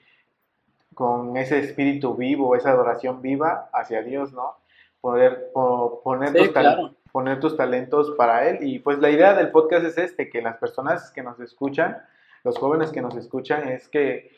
[0.93, 4.57] con ese espíritu vivo, esa adoración viva hacia Dios, ¿no?
[4.99, 6.91] Poder po- poner, Sí, tus claro.
[7.11, 8.57] poner tus talentos para Él.
[8.61, 12.01] Y pues la idea del podcast es este, que las personas que nos escuchan,
[12.43, 14.31] los jóvenes que nos escuchan, es que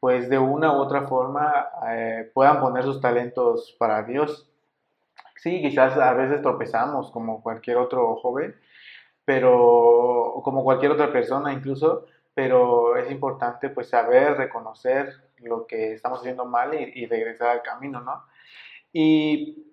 [0.00, 4.49] pues de una u otra forma eh, puedan poner sus talentos para Dios.
[5.40, 8.54] Sí, quizás a veces tropezamos como cualquier otro joven,
[9.24, 16.20] pero como cualquier otra persona incluso, pero es importante pues saber reconocer lo que estamos
[16.20, 18.22] haciendo mal y, regresar al camino, ¿no?
[18.92, 19.64] Y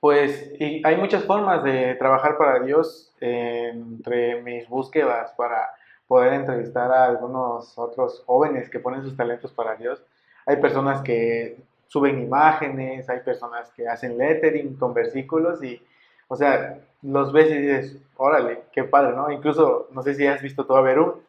[0.00, 0.52] pues
[0.84, 5.70] hay muchas formas de trabajar para Dios eh, entre mis búsquedas para
[6.06, 10.02] poder entrevistar a algunos otros jóvenes que ponen sus talentos para Dios.
[10.44, 15.84] Hay personas que suben imágenes, hay personas que hacen lettering con versículos y,
[16.28, 19.28] o sea, los ves y dices, órale, qué padre, ¿no?
[19.28, 21.20] Incluso, no sé si has visto todo a Verún,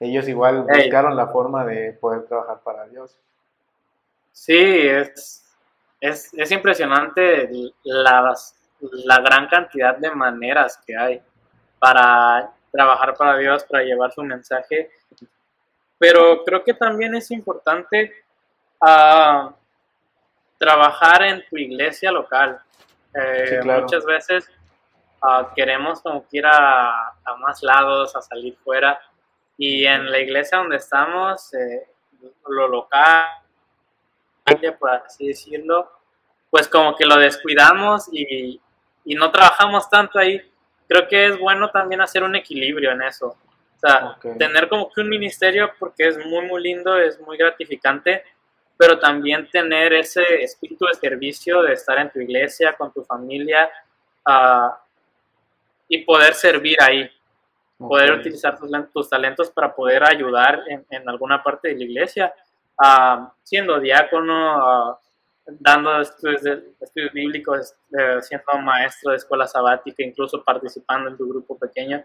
[0.00, 3.18] ellos igual buscaron la forma de poder trabajar para Dios.
[4.32, 5.44] Sí, es,
[6.00, 7.50] es, es impresionante
[7.84, 11.20] las, la gran cantidad de maneras que hay
[11.78, 14.90] para trabajar para Dios, para llevar su mensaje.
[15.98, 18.12] Pero creo que también es importante
[18.80, 19.54] ah,
[20.58, 22.60] trabajar en tu iglesia local.
[23.14, 23.82] Eh, Sí, claro.
[23.82, 24.50] Muchas veces
[25.22, 29.00] ah, queremos como que ir a, a más lados, a salir fuera.
[29.58, 31.88] Y en la iglesia donde estamos, eh,
[32.48, 33.26] lo local,
[34.78, 35.90] por así decirlo,
[36.50, 38.60] pues como que lo descuidamos y,
[39.04, 40.40] y no trabajamos tanto ahí.
[40.88, 43.28] Creo que es bueno también hacer un equilibrio en eso.
[43.28, 48.24] O sea, tener como que un ministerio porque es muy, muy lindo, es muy gratificante,
[48.76, 53.70] pero también tener ese espíritu de servicio, de estar en tu iglesia, con tu familia
[54.24, 54.78] ah,
[55.88, 57.10] y poder servir ahí
[57.78, 58.20] poder Ok.
[58.20, 62.34] utilizar tus, tus talentos para poder ayudar en, en alguna parte de la iglesia,
[62.78, 64.34] ah, siendo diácono,
[64.66, 64.98] ah,
[65.44, 71.28] dando estudios, de- estudios bíblicos, eh, siendo maestro de escuela sabática, incluso participando en tu
[71.28, 72.02] grupo pequeño.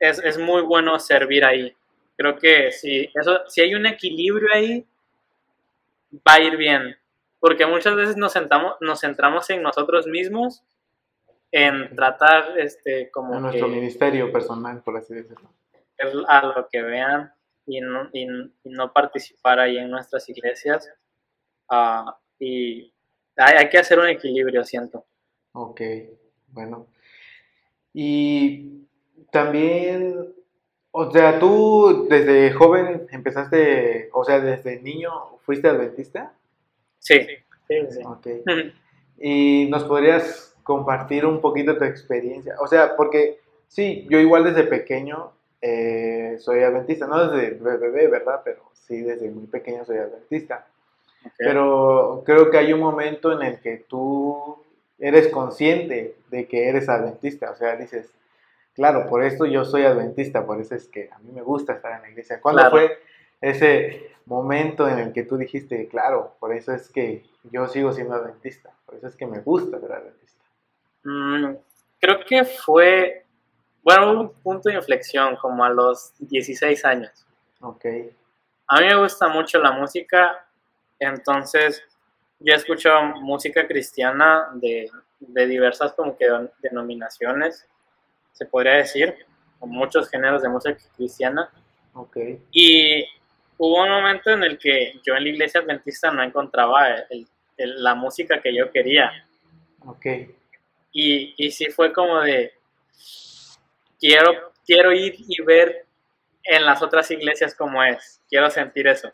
[0.00, 1.74] Es, es muy bueno servir ahí.
[2.16, 4.86] Creo que si, eso, si hay un equilibrio ahí,
[6.12, 6.96] va a ir bien.
[7.40, 10.64] Porque muchas veces nos, sentamos, nos centramos en nosotros mismos,
[11.52, 15.50] en tratar este, como En nuestro que ministerio personal, por así decirlo.
[16.28, 17.32] a lo que vean
[17.64, 18.24] y no, y,
[18.64, 20.90] y no participar ahí en nuestras iglesias.
[21.68, 22.92] Ah, y
[23.36, 25.06] hay, hay que hacer un equilibrio, siento.
[25.52, 25.80] Ok,
[26.48, 26.88] bueno.
[27.92, 28.86] Y
[29.30, 30.34] también,
[30.90, 35.10] o sea, tú desde joven empezaste, o sea, desde niño
[35.44, 36.32] fuiste adventista.
[36.98, 37.20] Sí,
[37.68, 38.00] sí, sí.
[38.04, 38.26] Ok.
[39.18, 42.54] Y nos podrías compartir un poquito tu experiencia.
[42.60, 48.42] O sea, porque sí, yo igual desde pequeño eh, soy adventista, no desde bebé, ¿verdad?
[48.44, 50.66] Pero sí, desde muy pequeño soy adventista.
[51.36, 54.56] Pero creo que hay un momento en el que tú
[54.98, 57.50] eres consciente de que eres adventista.
[57.50, 58.10] O sea, dices,
[58.78, 61.96] claro, por esto yo soy adventista, por eso es que a mí me gusta estar
[61.96, 62.40] en la iglesia.
[62.40, 62.70] ¿Cuándo Claro.
[62.76, 63.02] fue
[63.40, 68.14] ese momento en el que tú dijiste, claro, por eso es que yo sigo siendo
[68.14, 70.44] adventista, por eso es que me gusta ser adventista?
[71.02, 71.56] Mm,
[72.00, 73.24] creo que fue,
[73.82, 77.26] bueno, un punto de inflexión como a los 16 años.
[77.60, 77.84] Ok,
[78.68, 80.46] A mí me gusta mucho la música,
[81.00, 81.82] entonces
[82.38, 82.90] yo escucho
[83.22, 84.88] música cristiana de,
[85.18, 86.26] de diversas como que
[86.62, 87.66] denominaciones,
[88.38, 89.14] se podría decir,
[89.58, 91.50] con muchos géneros de música cristiana.
[91.94, 92.16] ok,
[92.52, 93.04] Y
[93.56, 97.82] hubo un momento en el que yo en la iglesia adventista no encontraba el- el-
[97.82, 99.10] la música que yo quería.
[99.84, 100.06] ok,
[100.92, 102.52] Y, y sí fue como de,
[103.98, 105.84] quiero, quiero ir y ver
[106.44, 108.20] en las otras iglesias como es.
[108.28, 109.12] Quiero sentir eso.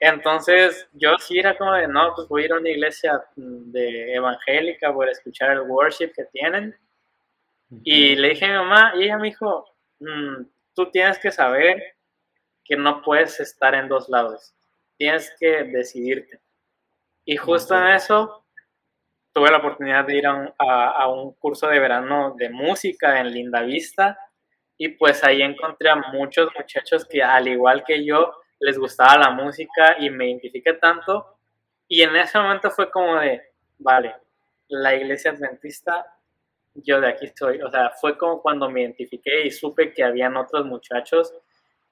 [0.00, 4.14] Entonces yo sí era como de, no, pues voy a ir a una iglesia de
[4.14, 6.74] evangélica, voy a escuchar el worship que tienen.
[7.82, 9.66] Y le dije a mi mamá, y ella me dijo,
[10.00, 11.96] mm, tú tienes que saber
[12.64, 14.54] que no puedes estar en dos lados,
[14.96, 16.40] tienes que decidirte.
[17.24, 18.44] Y justo en eso
[19.32, 23.32] tuve la oportunidad de ir a un, a un curso de verano de música en
[23.32, 24.18] Linda Vista
[24.78, 29.30] y pues ahí encontré a muchos muchachos que al igual que yo les gustaba la
[29.30, 31.38] música y me identifiqué tanto.
[31.88, 33.42] Y en ese momento fue como de,
[33.78, 34.14] vale,
[34.68, 36.15] la iglesia adventista,
[36.84, 40.36] yo de aquí estoy, o sea, fue como cuando me identifiqué y supe que habían
[40.36, 41.32] otros muchachos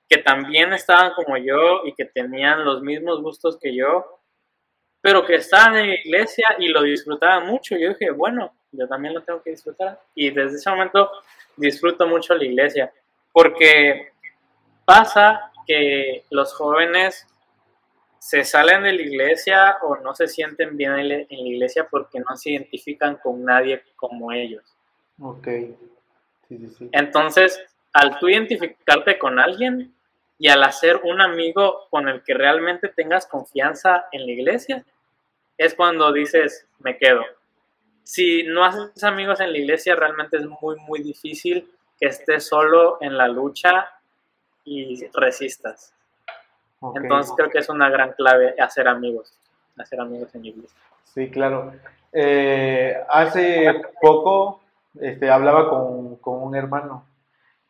[0.08, 4.20] que también estaban como yo y que tenían los mismos gustos que yo,
[5.00, 7.76] pero que estaban en la iglesia y lo disfrutaban mucho.
[7.76, 10.00] Yo dije, bueno, yo también lo tengo que disfrutar.
[10.14, 11.10] Y desde ese momento
[11.56, 12.92] disfruto mucho la iglesia,
[13.32, 14.12] porque
[14.84, 17.26] pasa que los jóvenes
[18.18, 22.36] se salen de la iglesia o no se sienten bien en la iglesia porque no
[22.36, 24.73] se identifican con nadie como ellos.
[25.20, 25.46] Ok.
[26.48, 26.88] Sí, sí, sí.
[26.92, 27.60] Entonces,
[27.92, 29.94] al tú identificarte con alguien
[30.38, 34.84] y al hacer un amigo con el que realmente tengas confianza en la iglesia,
[35.56, 37.24] es cuando dices, me quedo
[38.04, 42.98] si no haces amigos en la iglesia, realmente es muy, muy difícil que estés solo
[43.00, 43.88] en la lucha
[44.64, 45.92] y resistas.
[46.94, 49.32] Entonces creo que es una gran clave hacer amigos,
[49.78, 50.78] hacer amigos en la iglesia.
[51.04, 51.72] Sí, claro.
[52.12, 54.60] Eh, hace poco
[55.00, 57.04] este, hablaba con, con, un hermano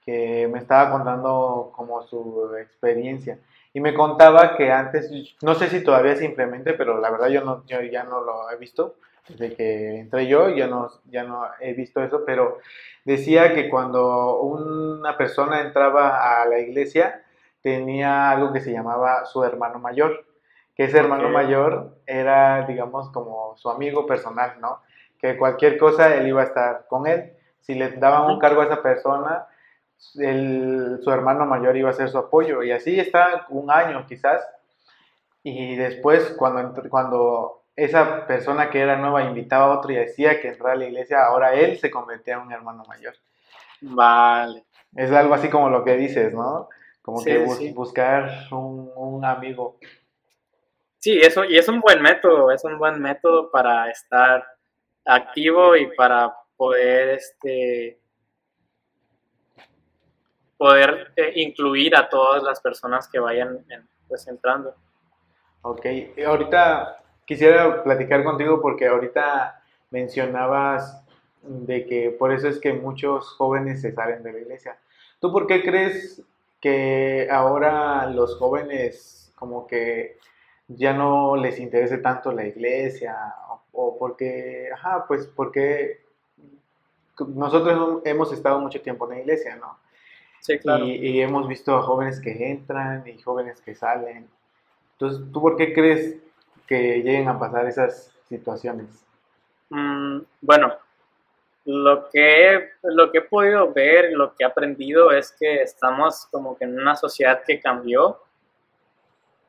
[0.05, 3.39] que me estaba contando como su experiencia.
[3.73, 5.11] Y me contaba que antes,
[5.43, 8.51] no sé si todavía se implemente, pero la verdad yo, no, yo ya no lo
[8.51, 8.95] he visto,
[9.29, 12.59] desde que entré yo, ya no, ya no he visto eso, pero
[13.05, 17.23] decía que cuando una persona entraba a la iglesia,
[17.63, 20.25] tenía algo que se llamaba su hermano mayor,
[20.77, 24.81] que ese hermano mayor era, digamos, como su amigo personal, ¿no?
[25.25, 27.33] Que cualquier cosa él iba a estar con él.
[27.63, 29.47] Si le daban un cargo a esa persona,
[29.97, 32.63] su hermano mayor iba a ser su apoyo.
[32.63, 34.47] Y así está un año quizás.
[35.43, 40.49] Y después, cuando, cuando esa persona que era nueva invitaba a otro y decía que
[40.49, 43.15] entrara a la iglesia, ahora él se convertía en un hermano mayor.
[43.81, 44.67] Vale.
[44.95, 46.69] Es algo así como lo que dices, ¿no?
[47.01, 47.39] Como que
[47.75, 49.79] buscar un, amigo.
[50.99, 54.54] Sí, eso, y es un buen método, es un buen método para estar
[55.05, 57.99] activo y para poder este
[60.57, 63.65] poder eh, incluir a todas las personas que vayan
[64.09, 64.75] pues entrando.
[65.63, 65.87] Ok,
[66.27, 71.03] ahorita quisiera platicar contigo porque ahorita mencionabas
[71.43, 74.79] de que por eso es que muchos jóvenes se salen de la iglesia.
[75.21, 76.23] ¿Tú por qué crees
[76.61, 80.19] que ahora los jóvenes como que
[80.69, 83.17] ya no les interese tanto la iglesia?
[83.75, 86.01] O, porque, ajá, pues porque
[87.29, 89.79] nosotros hemos estado mucho tiempo en la iglesia, ¿no?
[90.41, 90.85] Sí, claro.
[90.85, 94.29] Y, y hemos visto a jóvenes que entran y jóvenes que salen.
[94.93, 96.17] Entonces, ¿tú por qué crees
[96.67, 99.05] que lleguen a pasar esas situaciones?
[99.71, 100.75] Mm, bueno,
[101.65, 106.57] lo que, lo que he podido ver, lo que he aprendido es que estamos como
[106.57, 108.21] que en una sociedad que cambió,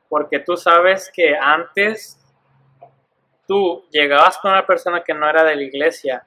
[0.08, 2.18] porque tú sabes que antes
[3.46, 6.26] tú llegabas con una persona que no era de la iglesia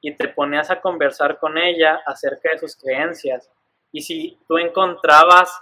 [0.00, 3.50] y te ponías a conversar con ella acerca de sus creencias.
[3.92, 5.60] Y si tú encontrabas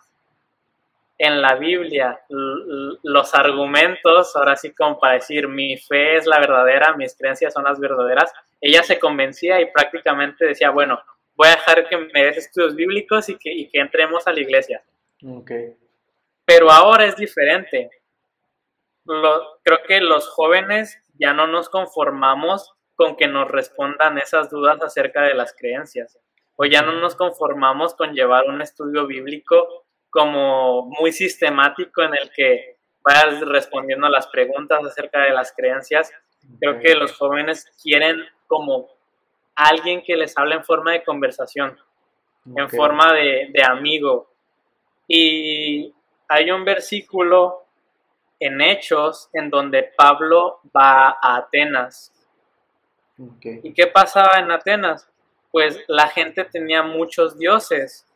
[1.19, 6.95] en la Biblia los argumentos, ahora sí como para decir mi fe es la verdadera,
[6.97, 11.01] mis creencias son las verdaderas, ella se convencía y prácticamente decía, bueno,
[11.35, 14.83] voy a dejar que me des estudios bíblicos y que, que entremos a la iglesia.
[15.25, 15.75] Okay.
[16.45, 17.91] Pero ahora es diferente.
[19.65, 25.23] Creo que los jóvenes ya no nos conformamos con que nos respondan esas dudas acerca
[25.23, 26.19] de las creencias.
[26.57, 32.31] O ya no nos conformamos con llevar un estudio bíblico como muy sistemático en el
[32.35, 36.13] que vayas respondiendo a las preguntas acerca de las creencias.
[36.61, 38.89] Creo que los jóvenes quieren como
[39.55, 41.79] alguien que les hable en forma de conversación,
[42.57, 44.31] en forma de, amigo.
[45.07, 45.95] Y
[46.29, 47.68] hay un versículo
[48.41, 52.13] en Hechos en donde Pablo va a Atenas.
[53.43, 55.09] ¿Y qué pasaba en Atenas?
[55.51, 58.07] Pues la gente tenía muchos dioses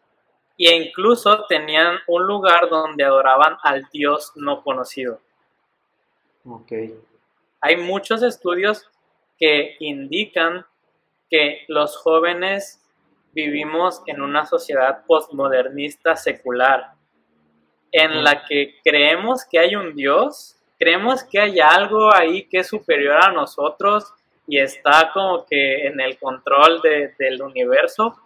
[0.59, 5.21] e incluso tenían un lugar donde adoraban al Dios no conocido.
[6.45, 6.95] Okay.
[7.61, 8.89] Hay muchos estudios
[9.39, 10.67] que indican
[11.31, 12.81] que los jóvenes
[13.33, 16.93] vivimos en una sociedad postmodernista secular,
[17.93, 22.67] en la que creemos que hay un Dios, creemos que hay algo ahí que es
[22.69, 24.13] superior a nosotros
[24.47, 28.19] y está como que en el control del universo,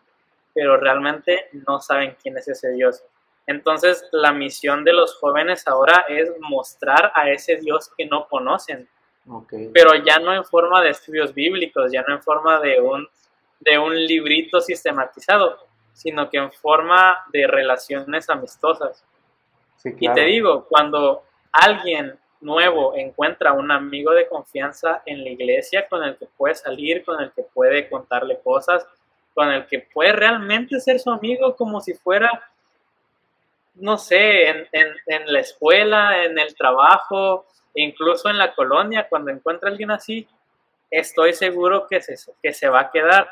[0.55, 3.03] pero realmente no saben quién es ese Dios.
[3.47, 8.89] Entonces la misión de los jóvenes ahora es mostrar a ese Dios que no conocen,
[9.73, 13.09] pero ya no en forma de estudios bíblicos, ya no en forma de un,
[13.61, 15.59] de un librito sistematizado,
[15.93, 19.05] sino que en forma de relaciones amistosas.
[19.99, 21.22] Y te digo, cuando
[21.53, 27.05] alguien nuevo encuentra un amigo de confianza en la iglesia con el que puede salir,
[27.05, 28.87] con el que puede contarle cosas,
[29.34, 32.51] con el que puede realmente ser su amigo como si fuera,
[33.74, 39.68] no sé, en, en la escuela, en el trabajo, incluso en la colonia, cuando encuentra
[39.68, 40.26] a alguien así,
[40.91, 43.28] estoy seguro que se, que se va a quedar.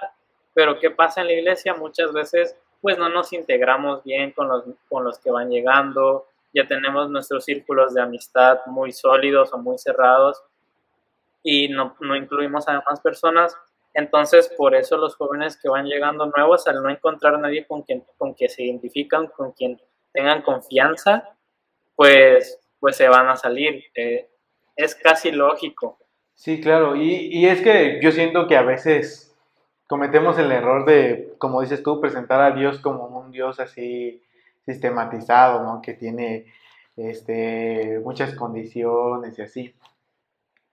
[0.52, 1.74] Pero ¿qué pasa en la iglesia?
[1.74, 6.66] Muchas veces pues no nos integramos bien con los, con los que van llegando, ya
[6.68, 10.40] tenemos nuestros círculos de amistad muy sólidos o muy cerrados
[11.42, 13.56] y no, no incluimos a más personas.
[13.92, 17.82] Entonces, por eso los jóvenes que van llegando nuevos, al no encontrar a nadie con
[17.82, 19.80] quien, con quien se identifican, con quien
[20.12, 21.36] tengan confianza,
[21.96, 23.84] pues, pues se van a salir.
[23.94, 24.28] Eh,
[24.76, 25.98] es casi lógico.
[26.34, 29.36] Sí, claro, y, y, es que yo siento que a veces
[29.86, 34.20] cometemos el error de, como dices tú, presentar a Dios como un Dios así
[34.64, 35.82] sistematizado, ¿no?
[35.82, 36.46] Que tiene
[36.96, 39.74] este, muchas condiciones y así.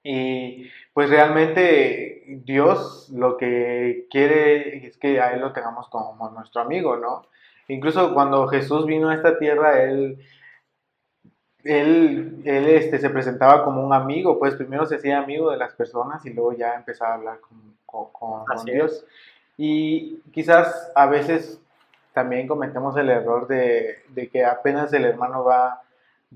[0.03, 6.61] Y pues realmente Dios lo que quiere es que a Él lo tengamos como nuestro
[6.61, 7.27] amigo, ¿no?
[7.67, 10.19] Incluso cuando Jesús vino a esta tierra, Él
[11.63, 15.73] él, él este, se presentaba como un amigo, pues primero se hacía amigo de las
[15.73, 19.05] personas y luego ya empezaba a hablar con, con, Dios.
[19.57, 21.61] Y quizás a veces
[22.13, 25.81] también cometemos el error de, de, que apenas el hermano va,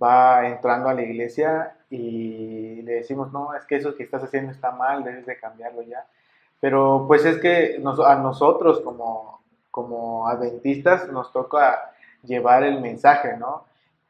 [0.02, 4.52] va entrando a la iglesia y le decimos, no, es que eso que estás haciendo
[4.52, 6.06] está mal, debes de cambiarlo ya.
[6.60, 11.92] Pero pues es que a nosotros como, como adventistas nos toca
[12.24, 13.66] llevar el mensaje, ¿no?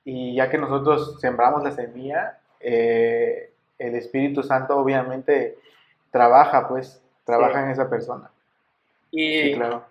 [0.05, 3.49] y ya que nosotros sembramos la semilla, eh,
[3.79, 5.57] el Espíritu Santo obviamente
[6.11, 8.29] trabaja, pues, trabaja en esa persona.
[9.09, 9.83] Y, sí, claro.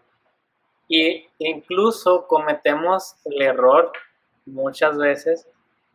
[0.87, 3.93] Y incluso cometemos el error
[4.47, 5.47] muchas veces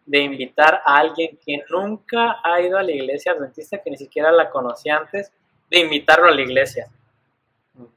[0.05, 4.31] de invitar a alguien que nunca ha ido a la iglesia adventista, que ni siquiera
[4.31, 5.31] la conocía antes,
[5.69, 6.87] de invitarlo a la iglesia.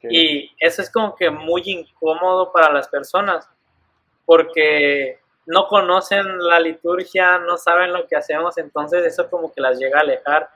[0.02, 3.48] Y eso es como que muy incómodo para las personas,
[4.26, 9.78] porque no conocen la liturgia, no saben lo que hacemos, entonces eso como que las
[9.78, 10.50] llega a alejar.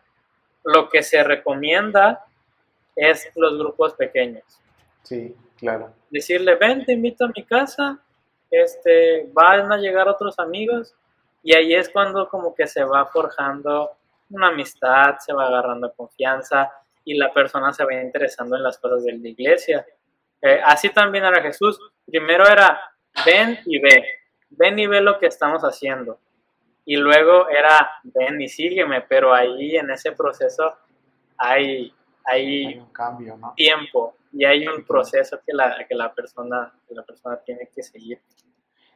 [0.62, 2.24] Lo que se recomienda
[2.94, 4.44] es los grupos pequeños.
[5.06, 5.92] Sí, claro.
[6.10, 7.98] Decirle, ven, te invito a mi casa,
[8.50, 10.94] este, van a llegar otros amigos
[11.42, 13.92] y ahí es cuando como que se va forjando
[14.30, 16.72] una amistad, se va agarrando confianza
[17.04, 19.86] y la persona se va interesando en las cosas de la iglesia.
[20.42, 21.78] Eh, así también era Jesús.
[22.04, 22.80] Primero era,
[23.24, 24.04] ven y ve
[24.50, 26.18] ven y ve lo que estamos haciendo.
[26.84, 30.76] Y luego era, ven y sígueme, pero ahí en ese proceso
[31.36, 31.92] hay,
[32.24, 33.52] hay, un cambio, ¿no?
[33.56, 37.82] tiempo y hay un proceso que la, que la, persona, que la persona tiene que
[37.82, 38.20] seguir.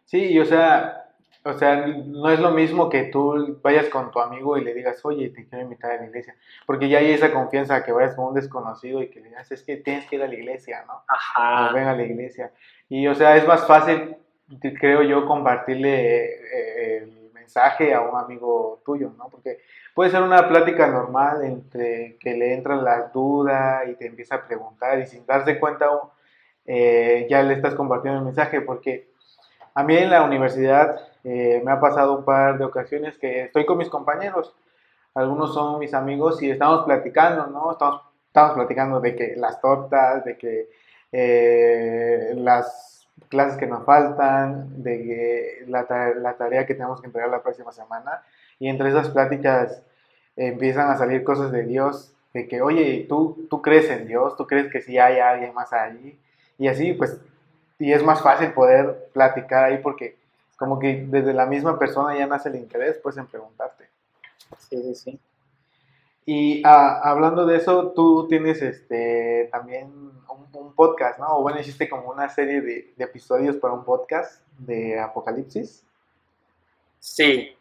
[0.05, 1.15] Sí, o sea,
[1.45, 5.05] o sea, no es lo mismo que tú vayas con tu amigo y le digas,
[5.05, 6.37] oye, te quiero invitar a la iglesia,
[6.67, 9.63] porque ya hay esa confianza que vayas con un desconocido y que le digas, es
[9.63, 11.03] que tienes que ir a la iglesia, ¿no?
[11.09, 11.71] Ajá.
[11.71, 12.53] O ven a la iglesia.
[12.89, 14.17] Y, o sea, es más fácil
[14.59, 17.20] creo yo, compartirle eh,
[17.51, 19.29] mensaje a un amigo tuyo, ¿no?
[19.29, 19.59] Porque
[19.93, 24.47] puede ser una plática normal entre que le entran las dudas y te empieza a
[24.47, 25.87] preguntar y sin darse cuenta
[26.65, 29.11] eh, ya le estás compartiendo el mensaje, porque
[29.75, 33.67] a mí en la universidad eh, me ha pasado un par de ocasiones que estoy
[33.67, 34.55] con mis compañeros,
[35.15, 37.73] algunos son mis amigos y estamos platicando, ¿no?
[37.73, 40.69] Estamos, estamos platicando de que las tortas, de que
[42.37, 47.73] las clases que nos faltan, de la, la, tarea que tenemos que entregar la próxima
[47.73, 48.23] semana.
[48.59, 49.83] Y entre esas pláticas
[50.37, 54.47] empiezan a salir cosas de Dios, de que, oye, tú, tú crees en Dios, tú
[54.47, 56.19] crees que sí hay alguien más ahí.
[56.59, 57.21] Y así, pues,
[57.79, 60.17] y es más fácil poder platicar ahí porque
[60.57, 63.89] como que desde la misma persona ya nace el interés, pues, en preguntarte.
[64.59, 65.21] Sí, sí, sí.
[66.27, 69.89] Y ah, hablando de eso, tú tienes este también
[70.53, 71.39] un, podcast, ¿no?
[71.39, 75.85] O bueno, hiciste como una serie de, episodios para un podcast de Apocalipsis.
[76.99, 77.57] Sí.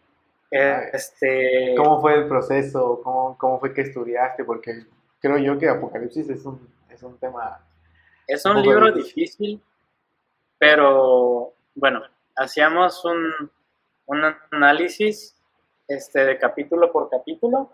[0.51, 1.75] Eh, este...
[1.77, 3.01] ¿Cómo fue el proceso?
[3.03, 4.43] ¿Cómo, ¿Cómo, fue que estudiaste?
[4.43, 4.85] Porque
[5.19, 7.59] creo yo que Apocalipsis es un, es un tema
[8.27, 9.61] Es un libro difícil,
[10.57, 12.01] pero bueno,
[12.35, 13.51] hacíamos un,
[14.05, 15.35] un análisis
[15.87, 17.71] este, de capítulo por capítulo.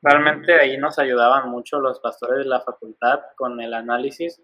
[0.00, 4.40] Realmente ahí nos ayudaban mucho los pastores de la facultad con el análisis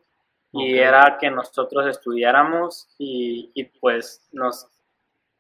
[0.53, 4.69] y era que nosotros estudiáramos y, y, pues nos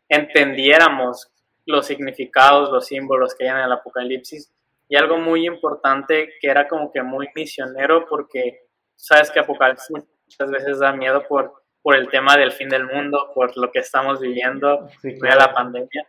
[0.08, 1.30] entendiéramos
[1.66, 4.52] los significados, los símbolos que hay en el Apocalipsis.
[4.88, 10.50] Y algo muy importante que era como que muy misionero porque sabes que Apocalipsis muchas
[10.50, 14.20] veces da miedo por, por el tema del fin del mundo, por lo que estamos
[14.20, 16.06] viviendo, sí, la pandemia,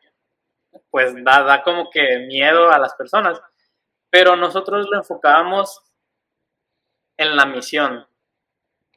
[0.90, 3.42] pues da, da como que miedo a las personas,
[4.16, 5.84] pero nosotros lo enfocábamos
[7.18, 8.08] en la misión,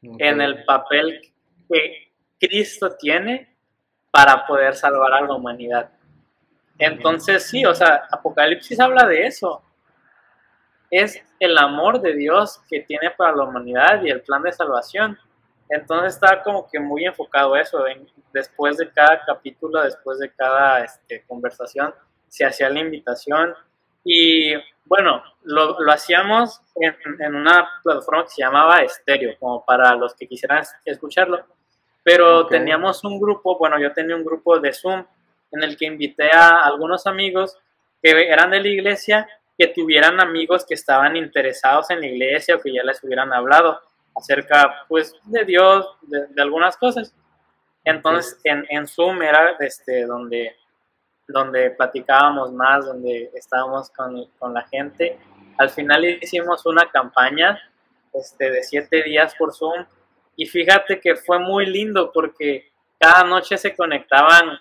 [0.00, 1.32] en el papel
[1.68, 3.56] que Cristo tiene
[4.12, 5.90] para poder salvar a la humanidad.
[6.78, 9.60] Entonces sí, o sea, Apocalipsis habla de eso,
[10.88, 15.18] es el amor de Dios que tiene para la humanidad y el plan de salvación.
[15.68, 17.84] Entonces está como que muy enfocado eso.
[18.32, 21.92] después de cada capítulo, después de cada este, conversación,
[22.28, 23.52] se hacía la invitación.
[24.04, 24.54] Y
[24.88, 30.14] bueno, lo, lo hacíamos en, en, una plataforma que se llamaba Estéreo, como para los
[30.14, 31.44] que quisieran escucharlo.
[32.02, 35.04] Pero teníamos un grupo, bueno, yo tenía un grupo de Zoom
[35.52, 37.56] en el que invité a algunos amigos
[38.02, 39.28] que eran de la iglesia
[39.58, 43.80] que tuvieran amigos que estaban interesados en la iglesia o que ya les hubieran hablado
[44.14, 47.14] acerca pues de Dios, de, algunas cosas.
[47.84, 50.56] Entonces en, en, Zoom era este, donde,
[51.28, 55.18] donde platicábamos más, donde estábamos con, con la gente.
[55.58, 57.60] Al final hicimos una campaña
[58.14, 59.84] este, de siete días por Zoom
[60.36, 64.58] y fíjate que fue muy lindo porque cada noche se conectaban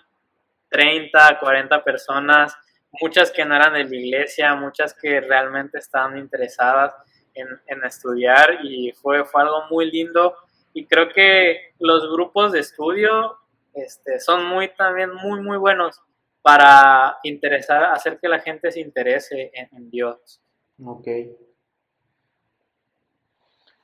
[0.68, 2.54] 30, 40 personas
[3.00, 6.94] muchas que no eran de la iglesia, muchas que realmente estaban interesadas
[7.34, 10.36] en, en estudiar y fue, fue algo muy lindo.
[10.74, 13.38] Y creo que los grupos de estudio
[13.74, 16.02] este, son muy también muy, muy buenos
[16.42, 20.40] para interesar, hacer que la gente se interese en, en Dios.
[20.84, 21.08] Ok.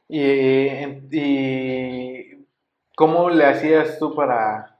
[0.09, 0.27] ¿Y,
[1.11, 2.47] ¿Y
[2.95, 4.75] cómo le hacías tú para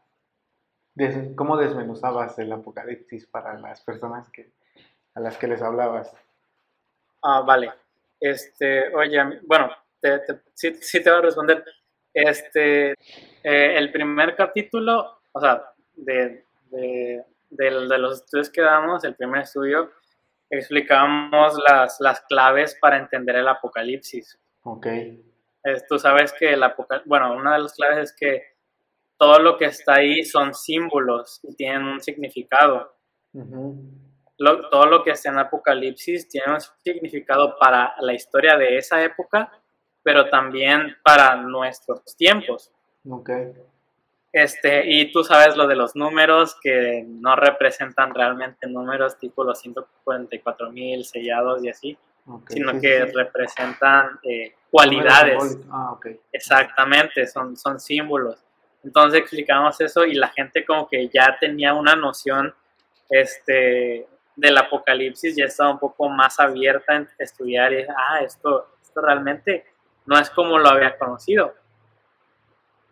[1.35, 4.53] ¿Cómo desmenuzabas el apocalipsis para las personas que,
[5.15, 6.15] a las que les hablabas?
[7.23, 7.73] Ah, vale.
[8.21, 9.71] Este, oye, bueno,
[10.01, 10.21] te,
[10.55, 10.73] sí,
[11.03, 11.65] te voy a responder.
[12.13, 12.97] Este, eh,
[13.43, 17.25] el primer capítulo, o sea, de, de,
[17.57, 19.91] de, los estudios que damos, el primer estudio,
[20.51, 24.39] explicamos las, las claves para entender el apocalipsis.
[24.63, 24.87] Ok.
[25.89, 28.55] tú sabes que el apocalipsis, bueno, una de las claves es que
[29.19, 32.95] todo lo que está ahí son símbolos y tienen un significado.
[34.37, 39.51] todo lo que está en Apocalipsis tiene un significado para la historia de esa época,
[40.03, 42.73] pero también para nuestros tiempos.
[43.09, 43.53] Okay.
[44.35, 49.61] Este, y tú sabes lo de los números que no representan realmente números tipo los
[49.61, 51.97] 144 mil sellados y así,
[52.49, 55.57] sino que representan eh, cualidades.
[55.71, 55.97] Ah,
[56.33, 58.41] Exactamente, son, son símbolos.
[58.83, 62.53] Entonces explicamos eso y la gente como que ya tenía una noción
[63.09, 69.01] este, del apocalipsis, ya estaba un poco más abierta en estudiar y ah, esto, esto
[69.01, 69.65] realmente
[70.07, 71.55] no es como lo había conocido.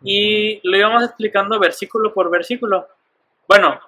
[0.05, 2.89] Y lo íbamos explicando versículo por versículo.
[3.49, 3.81] Bueno,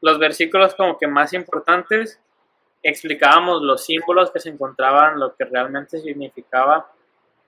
[0.00, 2.20] los versículos como que más importantes,
[2.82, 6.90] explicábamos los símbolos que se encontraban, lo que realmente significaba.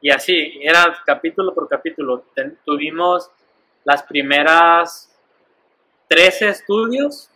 [0.01, 2.25] Y así, era capítulo por capítulo.
[2.65, 3.31] tuvimos
[3.85, 5.11] las primeras
[6.09, 7.31] 13 estudios,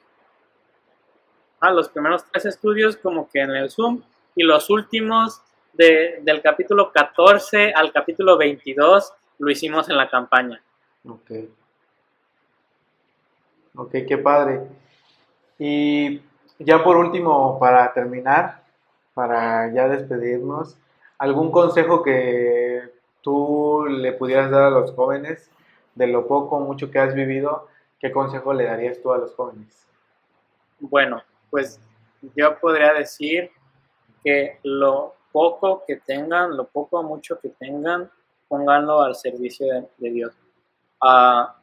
[1.60, 4.02] ah, los primeros tres estudios como que en el Zoom
[4.34, 5.40] y los últimos
[5.72, 10.62] de, del capítulo 14 al capítulo 22 lo hicimos en la campaña.
[11.08, 11.30] Ok.
[13.76, 14.62] Ok, qué padre.
[15.58, 16.22] Y
[16.58, 18.62] ya por último, para terminar,
[19.14, 20.78] para ya despedirnos,
[21.18, 25.50] ¿algún consejo que tú le pudieras dar a los jóvenes
[25.94, 27.68] de lo poco o mucho que has vivido,
[28.00, 29.86] ¿qué consejo le darías tú a los jóvenes?
[30.80, 31.80] Bueno, pues
[32.36, 33.50] yo podría decir
[34.22, 38.10] que lo poco que tengan, lo poco o mucho que tengan,
[38.48, 39.66] pónganlo al servicio
[39.98, 40.32] de, Dios.
[41.00, 41.56] Ah,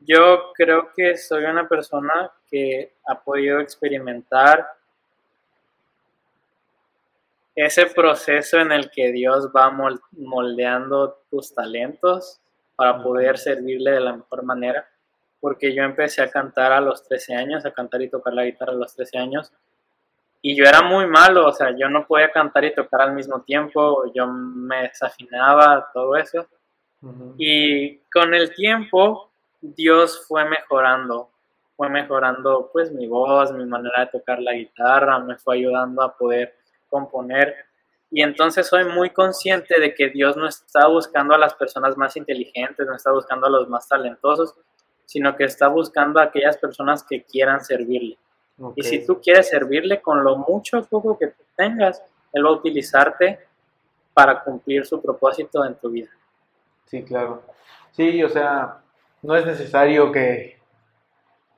[0.00, 4.66] yo creo que soy una persona que ha podido experimentar
[7.54, 9.70] ese proceso en el que Dios va
[10.12, 12.40] moldeando tus talentos
[12.76, 14.88] para poder servirle de la mejor manera,
[15.40, 18.72] porque yo empecé a cantar a los 13 años, a cantar y tocar la guitarra
[18.72, 19.52] a los 13 años,
[20.46, 23.40] y yo era muy malo, o sea, yo no podía cantar y tocar al mismo
[23.40, 26.46] tiempo, yo me desafinaba, todo eso.
[27.38, 29.30] Y con el tiempo,
[29.62, 31.30] Dios fue mejorando,
[31.78, 36.14] fue mejorando pues mi voz, mi manera de tocar la guitarra, me fue ayudando a
[36.14, 36.54] poder
[36.90, 37.56] componer.
[38.10, 42.18] Y entonces soy muy consciente de que Dios no está buscando a las personas más
[42.18, 44.54] inteligentes, no está buscando a los más talentosos,
[45.06, 48.18] sino que está buscando a aquellas personas que quieran servirle.
[48.76, 52.02] Y si tú quieres servirle con lo mucho o poco que tengas,
[52.32, 53.40] Él va a utilizarte
[54.12, 56.10] para cumplir su propósito en tu vida.
[56.86, 57.42] Sí, claro.
[57.92, 58.78] Sí, o sea,
[59.22, 60.58] no es necesario que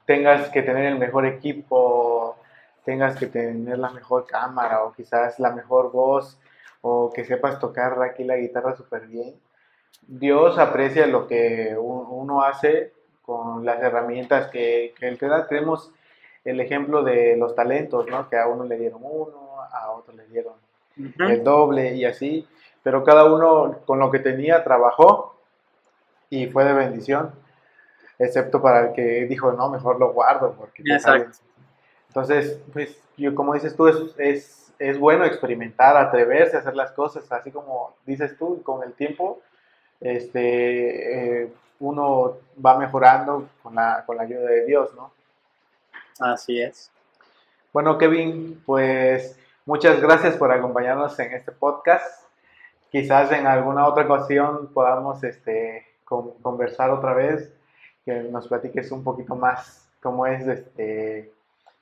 [0.07, 2.37] tengas que tener el mejor equipo,
[2.85, 6.39] tengas que tener la mejor cámara o quizás la mejor voz
[6.81, 9.35] o que sepas tocar aquí la guitarra súper bien.
[10.07, 12.93] Dios aprecia lo que uno hace
[13.23, 15.49] con las herramientas que, que Él te da.
[15.49, 15.91] Tenemos
[16.47, 18.29] el ejemplo de los talentos, ¿no?
[18.29, 20.55] Que a uno le dieron uno, a otro le dieron
[21.19, 22.47] el doble y así,
[22.83, 25.35] pero cada uno con lo que tenía trabajó
[26.31, 27.33] y fue de bendición,
[28.19, 31.25] excepto para el que dijo, no, mejor lo guardo, porque tú Exacto.
[31.25, 31.43] sabes".
[32.09, 36.93] Entonces, pues, yo, como dices tú, es, es, es bueno experimentar, atreverse a hacer las
[36.93, 39.41] cosas, así como dices tú, con el tiempo,
[40.01, 45.16] este, eh, uno va mejorando con la, con la ayuda de Dios, ¿no?
[46.21, 46.91] Así es.
[47.73, 52.25] Bueno, Kevin, pues muchas gracias por acompañarnos en este podcast.
[52.91, 57.53] Quizás en alguna otra ocasión podamos este, con- conversar otra vez,
[58.05, 61.33] que nos platiques un poquito más cómo es este,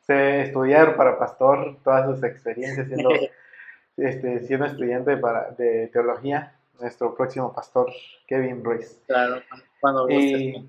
[0.08, 3.10] estudiar para pastor, todas sus experiencias siendo,
[3.96, 7.92] este, siendo estudiante para, de teología, nuestro próximo pastor,
[8.26, 9.00] Kevin Ruiz.
[9.06, 9.42] Claro,
[9.80, 10.40] cuando gustes.
[10.40, 10.68] Y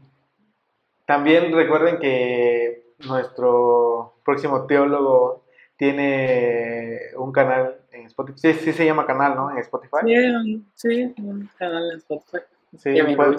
[1.05, 5.43] también recuerden que nuestro próximo teólogo
[5.77, 8.37] tiene un canal en Spotify.
[8.39, 9.51] Sí, sí se llama canal, ¿no?
[9.51, 9.97] En Spotify.
[10.03, 12.37] Sí, sí, un canal en Spotify.
[12.77, 13.35] Sí, pueden,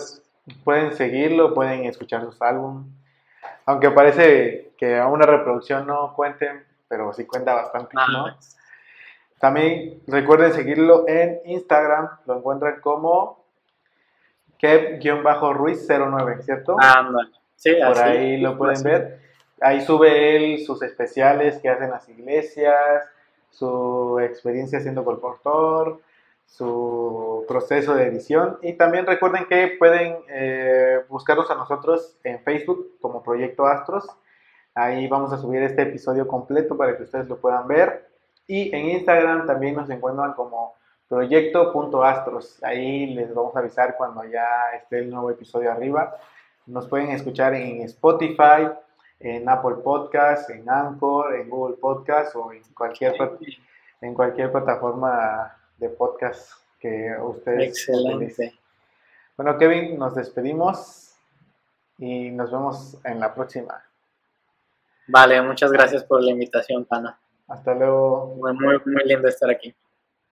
[0.65, 2.87] pueden seguirlo, pueden escuchar sus álbumes.
[3.65, 8.27] Aunque parece que a una reproducción no cuenten, pero sí cuenta bastante, ¿no?
[8.27, 8.37] Ah,
[9.41, 13.45] También recuerden seguirlo en Instagram, lo encuentran como
[14.61, 16.77] Kev-Ruiz09, ¿cierto?
[16.79, 17.31] ándale.
[17.57, 18.03] Sí, Por así.
[18.03, 18.85] ahí lo pueden Así.
[18.85, 19.26] ver.
[19.61, 23.05] Ahí sube él sus especiales que hacen las iglesias,
[23.51, 26.01] su experiencia siendo colportor,
[26.47, 28.59] su proceso de edición.
[28.63, 34.07] Y también recuerden que pueden eh, buscarnos a nosotros en Facebook como Proyecto Astros.
[34.75, 38.11] Ahí vamos a subir este episodio completo para que ustedes lo puedan ver.
[38.47, 40.75] Y en Instagram también nos encuentran como
[41.09, 42.63] proyecto.astros.
[42.63, 44.47] Ahí les vamos a avisar cuando ya
[44.77, 46.17] esté el nuevo episodio arriba.
[46.67, 48.69] Nos pueden escuchar en Spotify,
[49.21, 53.15] en Apple Podcast, en Anchor, en Google Podcast o en cualquier,
[54.01, 57.95] en cualquier plataforma de podcast que ustedes utilicen.
[57.95, 58.59] Excelente.
[59.37, 61.15] Bueno, Kevin, nos despedimos
[61.99, 63.83] y nos vemos en la próxima.
[65.09, 67.19] Vale, muchas gracias por la invitación, Pana.
[67.49, 68.35] Hasta luego.
[68.37, 69.75] Muy, muy, muy lindo estar aquí.